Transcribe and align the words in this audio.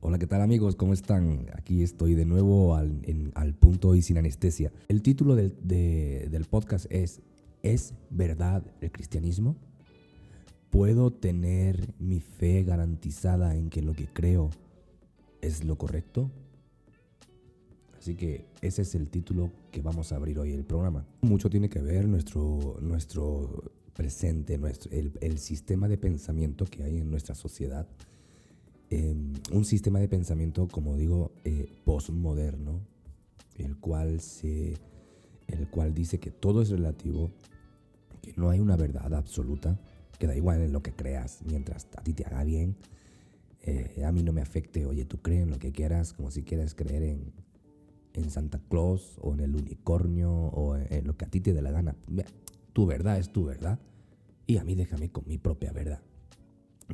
Hola, 0.00 0.18
¿qué 0.18 0.28
tal 0.28 0.42
amigos? 0.42 0.76
¿Cómo 0.76 0.92
están? 0.92 1.46
Aquí 1.54 1.82
estoy 1.82 2.14
de 2.14 2.24
nuevo 2.24 2.76
al, 2.76 3.54
punto 3.58 3.96
y 3.96 4.02
sin 4.02 4.16
anestesia. 4.16 4.70
El 4.86 5.02
título 5.02 5.34
del, 5.34 5.56
del 5.66 6.44
podcast 6.44 6.86
es 6.90 7.20
¿Es 7.64 7.94
verdad 8.08 8.62
el 8.80 8.92
cristianismo? 8.92 9.56
¿Puedo 10.70 11.12
tener 11.12 11.94
mi 11.98 12.20
fe 12.20 12.62
garantizada 12.62 13.56
en 13.56 13.70
que 13.70 13.82
lo 13.82 13.92
que 13.92 14.06
creo 14.06 14.50
es 15.40 15.64
lo 15.64 15.76
correcto? 15.76 16.30
Así 17.98 18.14
que 18.14 18.44
ese 18.62 18.82
es 18.82 18.94
el 18.94 19.08
título 19.08 19.50
que 19.72 19.82
vamos 19.82 20.12
a 20.12 20.16
abrir 20.16 20.38
hoy 20.38 20.52
el 20.52 20.64
programa. 20.64 21.04
Mucho 21.22 21.50
tiene 21.50 21.68
que 21.68 21.80
ver 21.80 22.06
nuestro, 22.06 22.78
nuestro 22.80 23.72
presente, 23.94 24.58
nuestro, 24.58 24.92
el, 24.92 25.38
sistema 25.38 25.88
de 25.88 25.98
pensamiento 25.98 26.66
que 26.66 26.84
hay 26.84 26.98
en 26.98 27.10
nuestra 27.10 27.34
sociedad. 27.34 27.88
Em, 28.90 29.34
un 29.52 29.64
sistema 29.64 29.98
de 29.98 30.08
pensamiento, 30.08 30.66
como 30.68 30.96
digo, 30.96 31.32
eh, 31.44 31.70
postmoderno, 31.84 32.80
el 33.56 33.76
cual, 33.76 34.20
se, 34.20 34.76
el 35.46 35.68
cual 35.68 35.94
dice 35.94 36.18
que 36.18 36.30
todo 36.30 36.62
es 36.62 36.70
relativo, 36.70 37.30
que 38.22 38.32
no 38.36 38.50
hay 38.50 38.60
una 38.60 38.76
verdad 38.76 39.12
absoluta, 39.14 39.78
que 40.18 40.26
da 40.26 40.36
igual 40.36 40.62
en 40.62 40.72
lo 40.72 40.82
que 40.82 40.92
creas, 40.92 41.40
mientras 41.44 41.86
a 41.96 42.02
ti 42.02 42.12
te 42.12 42.24
haga 42.24 42.44
bien, 42.44 42.76
eh, 43.62 44.04
a 44.04 44.12
mí 44.12 44.22
no 44.22 44.32
me 44.32 44.40
afecte, 44.40 44.86
oye, 44.86 45.04
tú 45.04 45.18
crees 45.20 45.42
en 45.42 45.50
lo 45.50 45.58
que 45.58 45.72
quieras, 45.72 46.14
como 46.14 46.30
si 46.30 46.42
quieras 46.42 46.74
creer 46.74 47.02
en, 47.02 47.32
en 48.14 48.30
Santa 48.30 48.60
Claus 48.68 49.18
o 49.20 49.34
en 49.34 49.40
el 49.40 49.54
unicornio 49.54 50.30
o 50.32 50.76
en, 50.76 51.06
lo 51.06 51.16
que 51.16 51.24
a 51.26 51.28
ti 51.28 51.40
te 51.40 51.52
dé 51.52 51.62
la 51.62 51.70
gana. 51.70 51.96
Tu 52.72 52.86
verdad 52.86 53.18
es 53.18 53.30
tu 53.32 53.44
verdad 53.44 53.78
y 54.46 54.56
a 54.56 54.64
mí 54.64 54.74
déjame 54.74 55.10
con 55.10 55.24
mi 55.26 55.38
propia 55.38 55.72
verdad. 55.72 56.00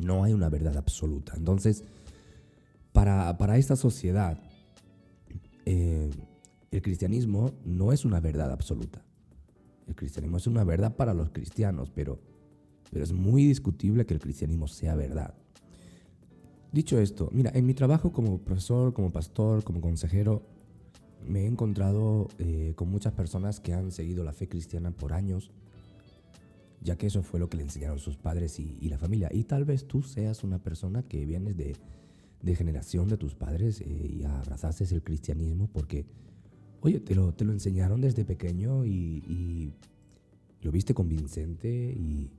No 0.00 0.24
hay 0.24 0.32
una 0.32 0.48
verdad 0.48 0.76
absoluta. 0.76 1.34
Entonces, 1.36 1.84
para, 2.92 3.58
esta 3.58 3.76
sociedad, 3.76 4.38
eh, 5.64 6.10
el 6.70 6.82
cristianismo 6.82 7.52
no 7.64 7.92
es 7.92 8.04
una 8.04 8.20
verdad 8.20 8.50
absoluta. 8.52 9.02
El 9.86 9.94
cristianismo 9.94 10.36
es 10.38 10.46
una 10.46 10.64
verdad 10.64 10.96
para 10.96 11.14
los 11.14 11.30
cristianos, 11.30 11.90
pero, 11.94 12.18
pero 12.90 13.04
es 13.04 13.12
muy 13.12 13.44
discutible 13.44 14.06
que 14.06 14.14
el 14.14 14.20
cristianismo 14.20 14.68
sea 14.68 14.94
verdad. 14.94 15.34
Dicho 16.72 16.98
esto, 16.98 17.28
mira, 17.32 17.52
en 17.54 17.66
mi 17.66 17.74
trabajo 17.74 18.12
como 18.12 18.38
profesor, 18.38 18.92
como 18.92 19.12
pastor, 19.12 19.62
como 19.62 19.80
consejero, 19.80 20.42
me 21.26 21.42
he 21.42 21.46
encontrado 21.46 22.28
eh, 22.38 22.72
con 22.76 22.90
muchas 22.90 23.12
personas 23.12 23.60
que 23.60 23.72
han 23.72 23.90
seguido 23.90 24.24
la 24.24 24.32
fe 24.32 24.48
cristiana 24.48 24.90
por 24.90 25.12
años, 25.12 25.50
ya 26.84 26.96
que 26.96 27.08
eso 27.08 27.22
fue 27.22 27.40
lo 27.40 27.48
que 27.48 27.56
le 27.56 27.64
enseñaron 27.64 27.98
sus 27.98 28.16
padres 28.16 28.60
y, 28.60 28.88
la 28.88 28.98
familia. 28.98 29.28
Y 29.32 29.44
tal 29.44 29.64
vez 29.64 29.88
tú 29.88 30.02
seas 30.02 30.44
una 30.44 30.62
persona 30.62 31.02
que 31.02 31.24
vienes 31.24 31.56
de, 31.56 31.74
generación 32.54 33.08
de 33.08 33.16
tus 33.16 33.34
padres 33.34 33.80
eh, 33.80 33.86
y 33.86 34.22
abrazaste 34.22 34.84
el 34.94 35.02
cristianismo 35.02 35.68
porque, 35.72 36.04
oye, 36.82 37.00
te 37.00 37.14
lo, 37.14 37.32
te 37.32 37.44
lo 37.44 37.52
enseñaron 37.52 38.00
desde 38.00 38.24
pequeño 38.24 38.84
y, 38.84 39.72
lo 40.60 40.72
viste 40.72 40.94
convincente 40.94 41.68
y, 41.68 42.30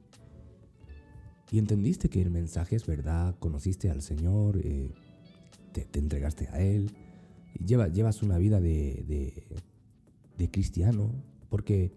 y, 1.52 1.59
entendiste 1.59 2.09
que 2.09 2.21
el 2.21 2.31
mensaje 2.31 2.75
es 2.75 2.85
verdad, 2.85 3.35
conociste 3.39 3.89
al 3.89 4.02
Señor, 4.02 4.57
eh, 4.63 4.91
te, 5.73 5.85
te 5.85 5.99
entregaste 5.99 6.47
a 6.47 6.59
Él 6.61 6.91
llevas 7.63 8.21
una 8.21 8.37
vida 8.37 8.59
de, 8.59 9.43
cristiano 10.52 11.11
porque, 11.49 11.91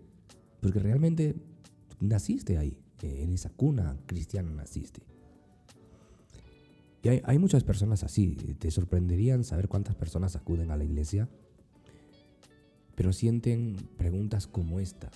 porque 0.61 0.79
realmente 0.79 1.35
naciste 2.01 2.59
ahí, 2.59 2.79
en 3.03 3.33
esa 3.33 3.51
cuna 3.51 3.97
cristiana 4.07 4.51
naciste. 4.51 5.03
Y 7.03 7.09
hay, 7.09 7.39
muchas 7.39 7.63
personas 7.63 8.03
así, 8.03 8.35
te 8.59 8.71
sorprenderían 8.71 9.45
saber 9.45 9.69
cuántas 9.69 9.95
personas 9.95 10.35
acuden 10.37 10.71
a 10.71 10.77
la 10.77 10.85
iglesia, 10.85 11.29
pero 12.95 13.13
sienten 13.13 13.77
preguntas 13.97 14.47
como 14.47 14.81
esta. 14.81 15.11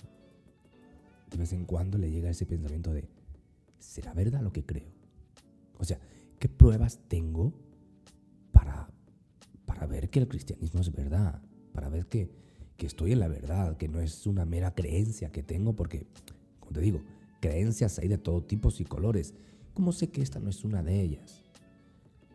De 1.29 1.37
vez 1.37 1.51
en 1.51 1.65
cuando 1.65 1.97
le 1.97 2.09
llega 2.09 2.29
ese 2.29 2.45
pensamiento 2.45 2.93
de, 2.93 3.09
¿será 3.79 4.13
verdad 4.13 4.41
lo 4.41 4.53
que 4.53 4.65
creo? 4.65 4.89
O 5.77 5.83
sea, 5.83 5.99
¿qué 6.39 6.47
pruebas 6.47 6.99
tengo 7.09 7.53
para 8.51 9.87
ver 9.87 10.09
que 10.09 10.19
el 10.19 10.27
cristianismo 10.27 10.81
es 10.81 10.91
verdad, 10.93 11.41
para 11.73 11.89
ver 11.89 12.05
que, 12.07 12.31
que 12.77 12.85
estoy 12.85 13.11
en 13.11 13.19
la 13.19 13.27
verdad, 13.27 13.77
que 13.77 13.87
no 13.87 13.99
es 13.99 14.25
una 14.27 14.45
mera 14.45 14.73
creencia 14.73 15.31
que 15.31 15.43
tengo, 15.43 15.75
porque, 15.75 16.07
te 16.73 16.81
digo, 16.81 17.01
creencias 17.39 17.99
hay 17.99 18.07
de 18.07 18.17
todo 18.17 18.43
tipo 18.43 18.69
y 18.77 18.83
colores. 18.83 19.33
¿Cómo 19.73 19.91
sé 19.91 20.09
que 20.09 20.21
esta 20.21 20.39
no 20.39 20.49
es 20.49 20.63
una 20.63 20.83
de 20.83 21.01
ellas? 21.01 21.43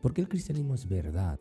Porque 0.03 0.21
el 0.21 0.29
cristianismo 0.29 0.75
es 0.75 0.89
verdad. 0.89 1.39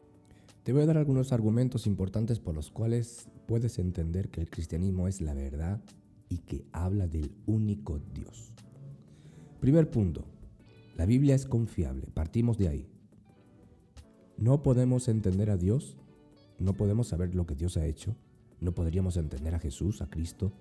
Te 0.64 0.74
voy 0.74 0.82
a 0.82 0.86
dar 0.86 0.98
algunos 0.98 1.32
argumentos 1.32 1.88
importantes 1.88 2.40
por 2.40 2.56
los 2.56 2.72
cuales 2.72 3.30
puedes 3.48 3.80
entender 3.80 4.30
que 4.30 4.42
el 4.42 4.50
cristianismo 4.50 5.08
es 5.08 5.22
la 5.22 5.34
verdad 5.34 5.82
y 6.30 6.40
que 6.40 6.66
habla 6.74 7.08
del 7.08 7.32
único 7.46 8.00
Dios. 8.14 8.52
Primer 9.62 9.90
punto, 9.90 10.26
la 10.98 11.06
Biblia 11.06 11.36
es 11.36 11.46
confiable, 11.46 12.08
partimos 12.14 12.58
de 12.58 12.68
ahí. 12.68 12.90
No 14.38 14.62
podemos 14.62 15.08
entender 15.08 15.50
a 15.50 15.58
Dios, 15.58 15.96
no 16.60 16.74
podemos 16.74 17.08
saber 17.08 17.34
lo 17.34 17.46
que 17.46 17.56
Dios 17.56 17.78
ha 17.78 17.86
hecho, 17.86 18.16
no 18.60 18.74
podríamos 18.74 19.18
entender 19.18 19.56
a 19.56 19.60
Jesús, 19.60 20.02
a 20.02 20.10
Cristo, 20.10 20.52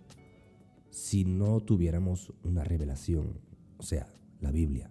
si 0.90 1.24
no 1.24 1.60
tuviéramos 1.60 2.32
una 2.42 2.64
revelación, 2.64 3.40
o 3.78 3.82
sea, 3.82 4.08
la 4.40 4.50
Biblia. 4.50 4.90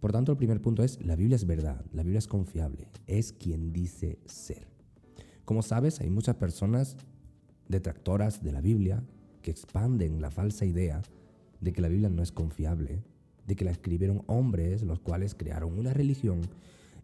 Por 0.00 0.12
tanto, 0.12 0.32
el 0.32 0.38
primer 0.38 0.60
punto 0.60 0.82
es, 0.82 1.04
la 1.04 1.16
Biblia 1.16 1.36
es 1.36 1.46
verdad, 1.46 1.84
la 1.92 2.02
Biblia 2.02 2.18
es 2.18 2.26
confiable, 2.26 2.88
es 3.06 3.32
quien 3.32 3.72
dice 3.72 4.18
ser. 4.26 4.66
Como 5.44 5.62
sabes, 5.62 6.00
hay 6.00 6.10
muchas 6.10 6.36
personas 6.36 6.96
detractoras 7.68 8.42
de 8.42 8.52
la 8.52 8.60
Biblia 8.60 9.02
que 9.42 9.50
expanden 9.50 10.20
la 10.20 10.30
falsa 10.30 10.64
idea 10.64 11.02
de 11.60 11.72
que 11.72 11.80
la 11.80 11.88
Biblia 11.88 12.08
no 12.08 12.22
es 12.22 12.32
confiable, 12.32 13.02
de 13.46 13.56
que 13.56 13.64
la 13.64 13.70
escribieron 13.70 14.22
hombres 14.26 14.82
los 14.82 15.00
cuales 15.00 15.34
crearon 15.34 15.78
una 15.78 15.92
religión 15.92 16.40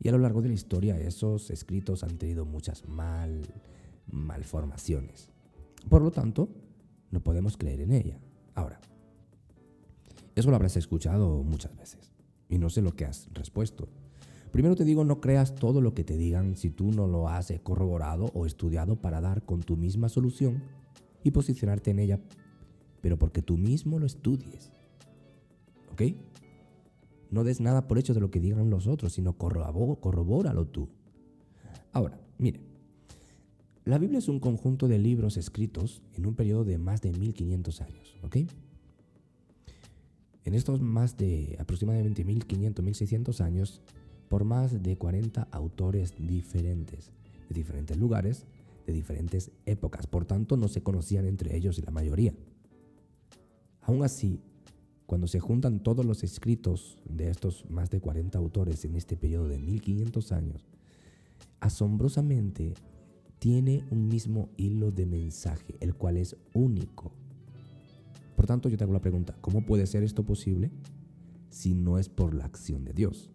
y 0.01 0.09
a 0.09 0.13
lo 0.13 0.19
largo 0.19 0.43
de 0.43 0.49
la 0.49 0.55
historia 0.55 0.99
esos 0.99 1.51
escritos 1.51 2.05
han 2.05 2.19
tenido 2.19 2.45
muchas 2.45 2.87
mal, 2.89 3.43
malformaciones. 4.11 5.29
Por 5.89 6.03
lo 6.03 6.11
tanto, 6.11 6.49
no 7.11 7.21
podemos 7.21 7.57
creer 7.57 7.81
en 7.81 7.93
ella. 7.93 8.19
Ahora, 8.55 8.81
eso 10.35 10.51
lo 10.51 10.57
habrás 10.57 10.77
escuchado 10.77 11.43
muchas 11.43 11.77
veces 11.77 12.13
y 12.49 12.59
no 12.59 12.71
sé 12.71 12.83
lo 12.83 12.95
que 12.95 13.05
has 13.05 13.29
respuesto. 13.33 13.89
Primero 14.53 14.77
te 14.77 14.85
digo, 14.85 15.05
no 15.05 15.21
creas 15.21 15.55
todo 15.55 15.81
lo 15.81 15.95
que 15.95 16.05
te 16.05 16.17
digan 16.17 16.57
si 16.57 16.71
tú 16.71 16.91
no 16.91 17.07
lo 17.07 17.29
has 17.29 17.53
corroborado 17.63 18.31
o 18.35 18.47
estudiado 18.47 18.97
para 18.97 19.21
dar 19.21 19.45
con 19.45 19.61
tu 19.61 19.77
misma 19.77 20.09
solución 20.09 20.63
y 21.23 21.33
posicionarte 21.33 21.91
en 21.91 21.99
ella, 21.99 22.21
pero 23.01 23.19
porque 23.19 23.43
tú 23.43 23.59
mismo 23.59 23.99
lo 23.99 24.07
estudies. 24.07 24.73
¿Ok? 25.93 26.03
No 27.31 27.45
des 27.45 27.61
nada 27.61 27.87
por 27.87 27.99
hecho 27.99 28.15
de 28.15 28.21
lo 28.21 28.31
que 28.31 28.41
digan 28.41 28.71
los 28.71 28.87
otros, 28.87 29.13
sino 29.13 29.37
corrobóralo 29.37 30.67
tú. 30.67 30.89
Ahora, 31.93 32.19
mire, 32.39 32.61
la 33.89 33.97
Biblia 33.97 34.19
es 34.19 34.29
un 34.29 34.39
conjunto 34.39 34.87
de 34.87 34.99
libros 34.99 35.39
escritos 35.39 36.03
en 36.13 36.27
un 36.27 36.35
periodo 36.35 36.63
de 36.65 36.77
más 36.77 37.01
de 37.01 37.11
1500 37.11 37.81
años, 37.81 38.17
¿ok? 38.23 38.37
En 40.45 40.55
estos 40.55 40.83
más 40.83 41.17
de 41.17 41.57
aproximadamente 41.59 42.23
1500, 42.23 42.85
1600 42.85 43.41
años, 43.41 43.81
por 44.29 44.45
más 44.45 44.83
de 44.83 44.99
40 44.99 45.49
autores 45.53 46.13
diferentes, 46.19 47.13
de 47.49 47.55
diferentes 47.55 47.97
lugares, 47.97 48.45
de 48.87 48.93
diferentes 48.93 49.53
épocas. 49.65 50.07
Por 50.07 50.27
tanto, 50.27 50.59
no 50.59 50.69
se 50.69 50.83
conocían 50.83 51.25
entre 51.25 51.57
ellos 51.57 51.83
la 51.83 51.91
mayoría. 51.91 52.35
Aún 53.81 54.05
así, 54.05 54.43
cuando 55.07 55.29
se 55.29 55.41
juntan 55.41 55.83
todos 55.83 56.05
los 56.05 56.25
escritos 56.25 56.99
de 57.09 57.31
estos 57.31 57.65
más 57.71 57.89
de 57.89 58.01
40 58.01 58.37
autores 58.37 58.85
en 58.85 58.97
este 58.97 59.17
periodo 59.17 59.49
de 59.49 59.59
1500 59.59 60.33
años, 60.33 60.69
asombrosamente 61.61 62.75
tiene 63.39 63.85
un 63.91 64.09
mismo 64.09 64.49
hilo 64.57 64.91
de 64.91 65.07
mensaje, 65.07 65.77
el 65.81 65.95
cual 65.95 66.17
es 66.17 66.37
único. 66.55 67.13
Por 68.37 68.47
tanto, 68.47 68.69
yo 68.69 68.77
te 68.77 68.85
hago 68.85 68.93
la 68.93 69.01
pregunta, 69.01 69.37
¿cómo 69.41 69.65
puede 69.65 69.87
ser 69.87 70.03
esto 70.03 70.25
posible 70.25 70.71
si 71.51 71.75
no 71.75 71.99
es 71.99 72.09
por 72.09 72.35
la 72.35 72.45
acción 72.45 72.85
de 72.85 72.93
Dios? 72.93 73.31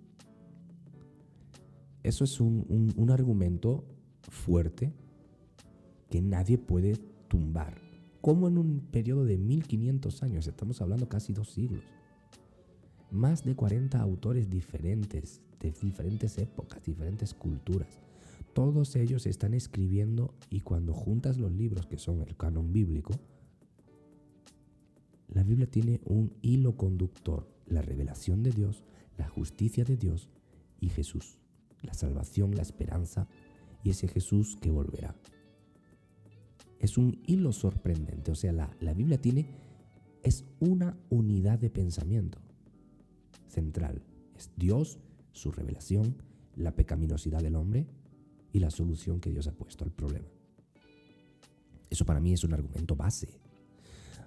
Eso 2.04 2.26
es 2.26 2.40
un, 2.42 3.10
argumento 3.10 3.86
fuerte 4.30 4.94
que 6.10 6.22
nadie 6.22 6.58
puede 6.58 6.98
tumbar. 7.28 7.82
¿Cómo 8.22 8.48
en 8.48 8.58
un 8.58 8.80
periodo 8.92 9.26
de 9.26 9.38
1500 9.38 10.24
años, 10.24 10.48
estamos 10.48 10.82
hablando 10.82 11.08
casi 11.08 11.34
dos 11.34 11.50
siglos, 11.50 11.84
más 13.12 13.44
de 13.44 13.56
40 13.56 14.00
autores 14.00 14.50
diferentes, 14.50 15.42
de 15.60 15.72
diferentes 15.72 16.38
épocas, 16.38 16.84
diferentes 16.84 17.34
culturas, 17.34 18.02
todos 18.54 18.96
ellos 18.96 19.26
están 19.26 19.54
escribiendo 19.54 20.36
y 20.50 20.62
cuando 20.62 20.94
juntas 20.94 21.38
los 21.38 21.52
libros 21.52 21.88
que 21.88 21.98
son 21.98 22.22
el 22.22 22.36
canon 22.36 22.72
bíblico, 22.72 23.14
la 25.28 25.44
Biblia 25.44 25.70
tiene 25.70 26.00
un 26.06 26.34
hilo 26.42 26.78
conductor, 26.78 27.48
la 27.66 27.82
revelación 27.82 28.44
de 28.44 28.52
Dios, 28.52 28.84
la 29.18 29.28
justicia 29.28 29.84
de 29.84 29.98
Dios 29.98 30.30
y 30.80 30.90
Jesús. 30.90 31.40
la 31.82 31.94
salvación, 31.94 32.56
la 32.56 32.62
esperanza 32.62 33.28
y 33.84 33.90
ese 33.90 34.08
Jesús 34.08 34.58
que 34.62 34.72
volverá. 34.72 35.18
Es 36.80 36.98
un 36.98 37.22
hilo 37.28 37.52
sorprendente, 37.52 38.32
o 38.32 38.36
sea, 38.36 38.54
la, 38.54 38.94
Biblia 38.94 39.20
tiene, 39.20 39.48
es 40.22 40.46
una 40.62 40.98
unidad 41.10 41.60
de 41.60 41.70
pensamiento 41.70 42.40
central. 43.50 44.02
Es 44.38 44.50
Dios, 44.56 44.98
su 45.34 45.52
revelación, 45.52 46.16
la 46.56 46.74
pecaminosidad 46.74 47.42
del 47.42 47.58
hombre 47.58 47.86
y 48.54 48.60
la 48.60 48.70
solución 48.70 49.20
que 49.20 49.32
Dios 49.32 49.48
ha 49.48 49.52
puesto 49.52 49.84
al 49.84 49.92
problema. 49.92 50.28
Eso 51.90 52.06
para 52.06 52.22
mí 52.22 52.32
es 52.32 52.44
un 52.44 52.54
argumento 52.54 52.96
base. 52.96 53.28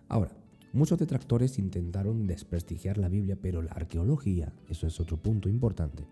Ahora, 0.09 0.37
muchos 0.73 0.99
detractores 0.99 1.59
intentaron 1.59 2.27
desprestigiar 2.27 2.99
la 2.99 3.09
Biblia, 3.09 3.39
pero 3.41 3.63
la 3.63 3.73
arqueología, 3.73 4.53
eso 4.69 4.87
es 4.87 5.01
otro 5.01 5.17
punto 5.17 5.49
importante, 5.49 6.07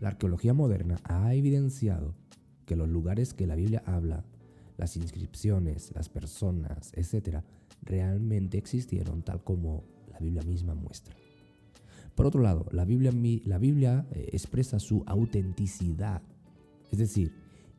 la 0.00 0.08
arqueología 0.08 0.54
moderna 0.54 0.98
ha 1.04 1.34
evidenciado 1.34 2.14
que 2.66 2.76
los 2.76 2.88
lugares 2.88 3.34
que 3.34 3.46
la 3.46 3.54
Biblia 3.54 3.82
habla, 3.86 4.24
las 4.76 4.96
inscripciones, 4.96 5.92
las 5.94 6.08
personas, 6.08 6.92
etc., 6.94 7.42
realmente 7.82 8.58
existieron 8.58 9.22
tal 9.22 9.42
como 9.42 9.84
la 10.10 10.18
Biblia 10.18 10.42
misma 10.42 10.74
muestra. 10.74 11.14
Por 12.14 12.26
otro 12.26 12.42
lado, 12.42 12.66
la 12.72 12.84
Biblia, 12.84 13.12
la 13.44 13.58
Biblia 13.58 14.06
eh, 14.10 14.30
expresa 14.32 14.80
su 14.80 15.04
autenticidad, 15.06 16.20
es 16.90 16.98
decir, 16.98 17.32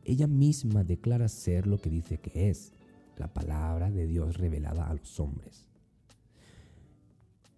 ella 0.04 0.28
misma 0.28 0.84
declara 0.84 1.28
ser 1.28 1.68
lo 1.68 1.78
que 1.78 1.90
dice 1.90 2.20
que 2.20 2.50
es, 2.50 2.74
la 3.18 3.34
palabra 3.34 3.92
de 3.92 4.08
Dios 4.08 4.38
revelada 4.38 4.88
a 4.88 4.94
los 4.94 5.20
hombres. 5.20 5.66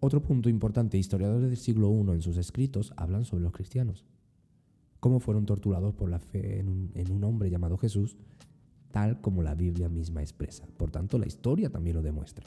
Otro 0.00 0.22
punto 0.22 0.48
importante, 0.48 0.98
historiadores 0.98 1.48
del 1.48 1.56
siglo 1.56 1.90
I 1.90 2.10
en 2.14 2.22
sus 2.22 2.36
escritos 2.36 2.92
hablan 2.96 3.24
sobre 3.24 3.44
los 3.44 3.52
cristianos, 3.52 4.04
cómo 4.98 5.20
fueron 5.20 5.46
torturados 5.46 5.94
por 5.94 6.10
la 6.10 6.18
fe 6.18 6.58
en 6.58 6.68
un, 6.68 6.90
en 6.94 7.12
un 7.12 7.22
hombre 7.24 7.50
llamado 7.50 7.78
Jesús, 7.78 8.16
tal 8.90 9.20
como 9.20 9.42
la 9.42 9.54
Biblia 9.54 9.88
misma 9.88 10.20
expresa. 10.20 10.66
Por 10.76 10.90
tanto, 10.90 11.18
la 11.18 11.26
historia 11.26 11.70
también 11.70 11.96
lo 11.96 12.02
demuestra. 12.02 12.44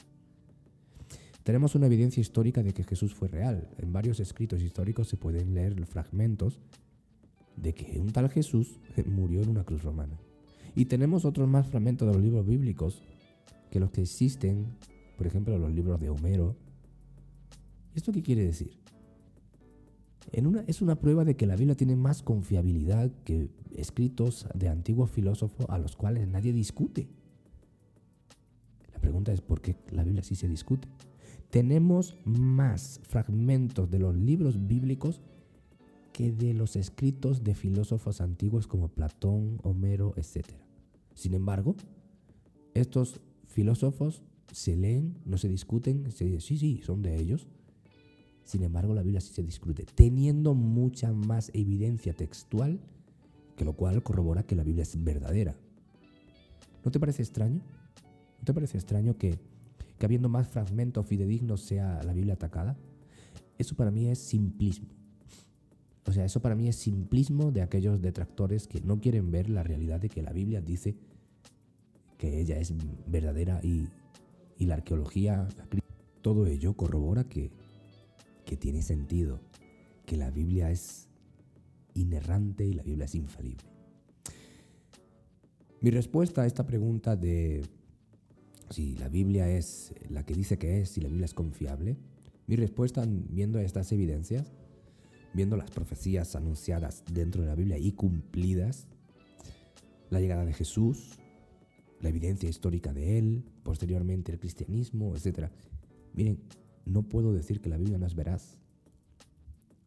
Tenemos 1.42 1.74
una 1.74 1.86
evidencia 1.86 2.20
histórica 2.20 2.62
de 2.62 2.74
que 2.74 2.82
Jesús 2.82 3.14
fue 3.14 3.28
real. 3.28 3.68
En 3.78 3.92
varios 3.92 4.20
escritos 4.20 4.60
históricos 4.62 5.08
se 5.08 5.16
pueden 5.16 5.54
leer 5.54 5.86
fragmentos 5.86 6.60
de 7.56 7.74
que 7.74 7.98
un 8.00 8.12
tal 8.12 8.28
Jesús 8.28 8.78
murió 9.06 9.42
en 9.42 9.48
una 9.48 9.64
cruz 9.64 9.82
romana. 9.82 10.18
Y 10.74 10.86
tenemos 10.86 11.24
otros 11.24 11.48
más 11.48 11.66
fragmentos 11.66 12.06
de 12.06 12.14
los 12.14 12.22
libros 12.22 12.46
bíblicos 12.46 13.02
que 13.70 13.80
los 13.80 13.90
que 13.90 14.02
existen, 14.02 14.66
por 15.16 15.26
ejemplo, 15.26 15.58
los 15.58 15.72
libros 15.72 16.00
de 16.00 16.10
Homero. 16.10 16.56
¿Esto 17.94 18.12
qué 18.12 18.22
quiere 18.22 18.44
decir? 18.44 18.78
En 20.32 20.46
una, 20.46 20.64
es 20.66 20.82
una 20.82 20.96
prueba 20.96 21.24
de 21.24 21.36
que 21.36 21.46
la 21.46 21.56
Biblia 21.56 21.76
tiene 21.76 21.96
más 21.96 22.22
confiabilidad 22.22 23.10
que 23.24 23.48
escritos 23.74 24.46
de 24.54 24.68
antiguos 24.68 25.10
filósofos 25.10 25.66
a 25.70 25.78
los 25.78 25.96
cuales 25.96 26.28
nadie 26.28 26.52
discute. 26.52 27.08
La 28.92 29.00
pregunta 29.00 29.32
es 29.32 29.40
por 29.40 29.60
qué 29.60 29.76
la 29.90 30.02
Biblia 30.02 30.22
sí 30.22 30.34
se 30.34 30.48
discute 30.48 30.88
tenemos 31.50 32.16
más 32.24 33.00
fragmentos 33.04 33.90
de 33.90 33.98
los 33.98 34.14
libros 34.14 34.66
bíblicos 34.66 35.20
que 36.16 36.32
de 36.32 36.54
los 36.54 36.76
escritos 36.76 37.44
de 37.44 37.54
filósofos 37.54 38.22
antiguos 38.22 38.66
como 38.66 38.88
Platón, 38.88 39.58
Homero, 39.62 40.14
etc. 40.16 40.46
Sin 41.12 41.34
embargo, 41.34 41.76
estos 42.72 43.20
filósofos 43.44 44.22
se 44.50 44.76
leen, 44.76 45.18
no 45.26 45.36
se 45.36 45.50
discuten, 45.50 46.10
se 46.10 46.24
dice, 46.24 46.40
sí, 46.40 46.56
sí, 46.56 46.80
son 46.82 47.02
de 47.02 47.20
ellos. 47.20 47.46
Sin 48.44 48.62
embargo, 48.62 48.94
la 48.94 49.02
Biblia 49.02 49.20
sí 49.20 49.34
se 49.34 49.42
discute, 49.42 49.84
teniendo 49.94 50.54
mucha 50.54 51.12
más 51.12 51.50
evidencia 51.52 52.14
textual, 52.14 52.80
que 53.54 53.66
lo 53.66 53.74
cual 53.74 54.02
corrobora 54.02 54.42
que 54.42 54.56
la 54.56 54.62
Biblia 54.62 54.84
es 54.84 55.04
verdadera. 55.04 55.54
¿No 56.82 56.90
te 56.90 56.98
parece 56.98 57.20
extraño? 57.20 57.60
¿No 58.38 58.44
te 58.46 58.54
parece 58.54 58.78
extraño 58.78 59.18
que 59.18 59.38
que 59.98 60.06
habiendo 60.06 60.28
más 60.30 60.48
fragmentos 60.48 61.06
fidedignos 61.06 61.60
sea 61.62 62.02
la 62.02 62.12
Biblia 62.12 62.34
atacada. 62.34 62.76
Eso 63.58 63.74
para 63.74 63.90
mí 63.90 64.08
es 64.08 64.18
simplismo. 64.18 64.88
O 66.06 66.12
sea, 66.12 66.24
eso 66.24 66.40
para 66.40 66.54
mí 66.54 66.68
es 66.68 66.76
simplismo 66.76 67.50
de 67.50 67.62
aquellos 67.62 68.00
detractores 68.00 68.68
que 68.68 68.80
no 68.80 69.00
quieren 69.00 69.30
ver 69.30 69.50
la 69.50 69.62
realidad 69.62 70.00
de 70.00 70.08
que 70.08 70.22
la 70.22 70.32
Biblia 70.32 70.60
dice 70.60 70.96
que 72.16 72.40
ella 72.40 72.58
es 72.58 72.72
verdadera 73.06 73.60
y, 73.62 73.88
la 74.58 74.74
arqueología, 74.74 75.48
todo 76.22 76.46
ello 76.46 76.74
corrobora 76.74 77.24
que, 77.24 77.50
que 78.44 78.56
tiene 78.56 78.82
sentido, 78.82 79.40
que 80.06 80.16
la 80.16 80.30
Biblia 80.30 80.70
es 80.70 81.08
inerrante 81.94 82.64
y 82.64 82.72
la 82.72 82.82
Biblia 82.82 83.04
es 83.04 83.14
infalible. 83.14 83.64
Mi 85.80 85.90
respuesta 85.90 86.42
a 86.42 86.46
esta 86.46 86.66
pregunta 86.66 87.16
de 87.16 87.66
si 88.70 88.96
la 88.96 89.08
Biblia 89.08 89.48
es 89.50 89.92
la 90.08 90.24
que 90.24 90.34
dice 90.34 90.58
que 90.58 90.80
es, 90.80 90.90
si 90.90 91.00
la 91.00 91.08
Biblia 91.08 91.26
es 91.26 91.34
confiable, 91.34 91.96
mi 92.46 92.56
respuesta 92.56 93.04
viendo 93.06 93.58
estas 93.58 93.92
evidencias, 93.92 94.52
viendo 95.32 95.56
las 95.56 95.70
profecías 95.70 96.34
anunciadas 96.36 97.04
dentro 97.12 97.42
de 97.42 97.48
la 97.48 97.54
Biblia 97.54 97.78
y 97.78 97.92
cumplidas, 97.92 98.86
la 100.10 100.20
llegada 100.20 100.44
de 100.44 100.52
Jesús, 100.52 101.18
la 102.00 102.08
evidencia 102.08 102.48
histórica 102.48 102.92
de 102.92 103.18
él, 103.18 103.44
posteriormente 103.62 104.32
el 104.32 104.38
cristianismo, 104.38 105.14
etc. 105.16 105.50
Miren, 106.14 106.40
no 106.84 107.02
puedo 107.02 107.32
decir 107.32 107.60
que 107.60 107.68
la 107.68 107.76
Biblia 107.76 107.98
no 107.98 108.06
es 108.06 108.14
veraz. 108.14 108.58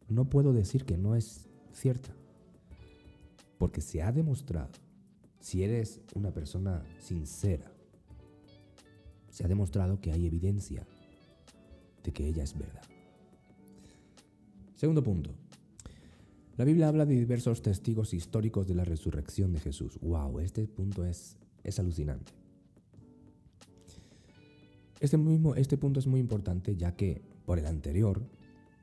No 0.08 0.28
puedo 0.28 0.52
decir 0.52 0.84
que 0.84 0.96
no 0.96 1.14
es 1.14 1.48
cierta. 1.72 2.14
Porque 3.58 3.80
se 3.80 4.02
ha 4.02 4.12
demostrado, 4.12 4.70
si 5.40 5.62
eres 5.62 6.00
una 6.14 6.32
persona 6.32 6.82
sincera, 6.98 7.70
se 9.30 9.44
ha 9.44 9.48
demostrado 9.48 10.00
que 10.00 10.12
hay 10.12 10.26
evidencia 10.26 10.86
de 12.02 12.12
que 12.12 12.26
ella 12.26 12.42
es 12.42 12.58
verdad. 12.58 12.82
Segundo 14.80 15.02
punto. 15.02 15.28
La 16.56 16.64
Biblia 16.64 16.88
habla 16.88 17.04
de 17.04 17.14
diversos 17.14 17.60
testigos 17.60 18.14
históricos 18.14 18.66
de 18.66 18.74
la 18.74 18.82
resurrección 18.82 19.52
de 19.52 19.60
Jesús. 19.60 19.98
¡Wow! 20.00 20.40
Este 20.40 20.66
punto 20.68 21.04
es, 21.04 21.36
es 21.62 21.78
alucinante. 21.78 22.32
Este, 24.98 25.18
mismo, 25.18 25.54
este 25.54 25.76
punto 25.76 26.00
es 26.00 26.06
muy 26.06 26.18
importante 26.18 26.76
ya 26.76 26.96
que 26.96 27.20
por 27.44 27.58
el 27.58 27.66
anterior, 27.66 28.22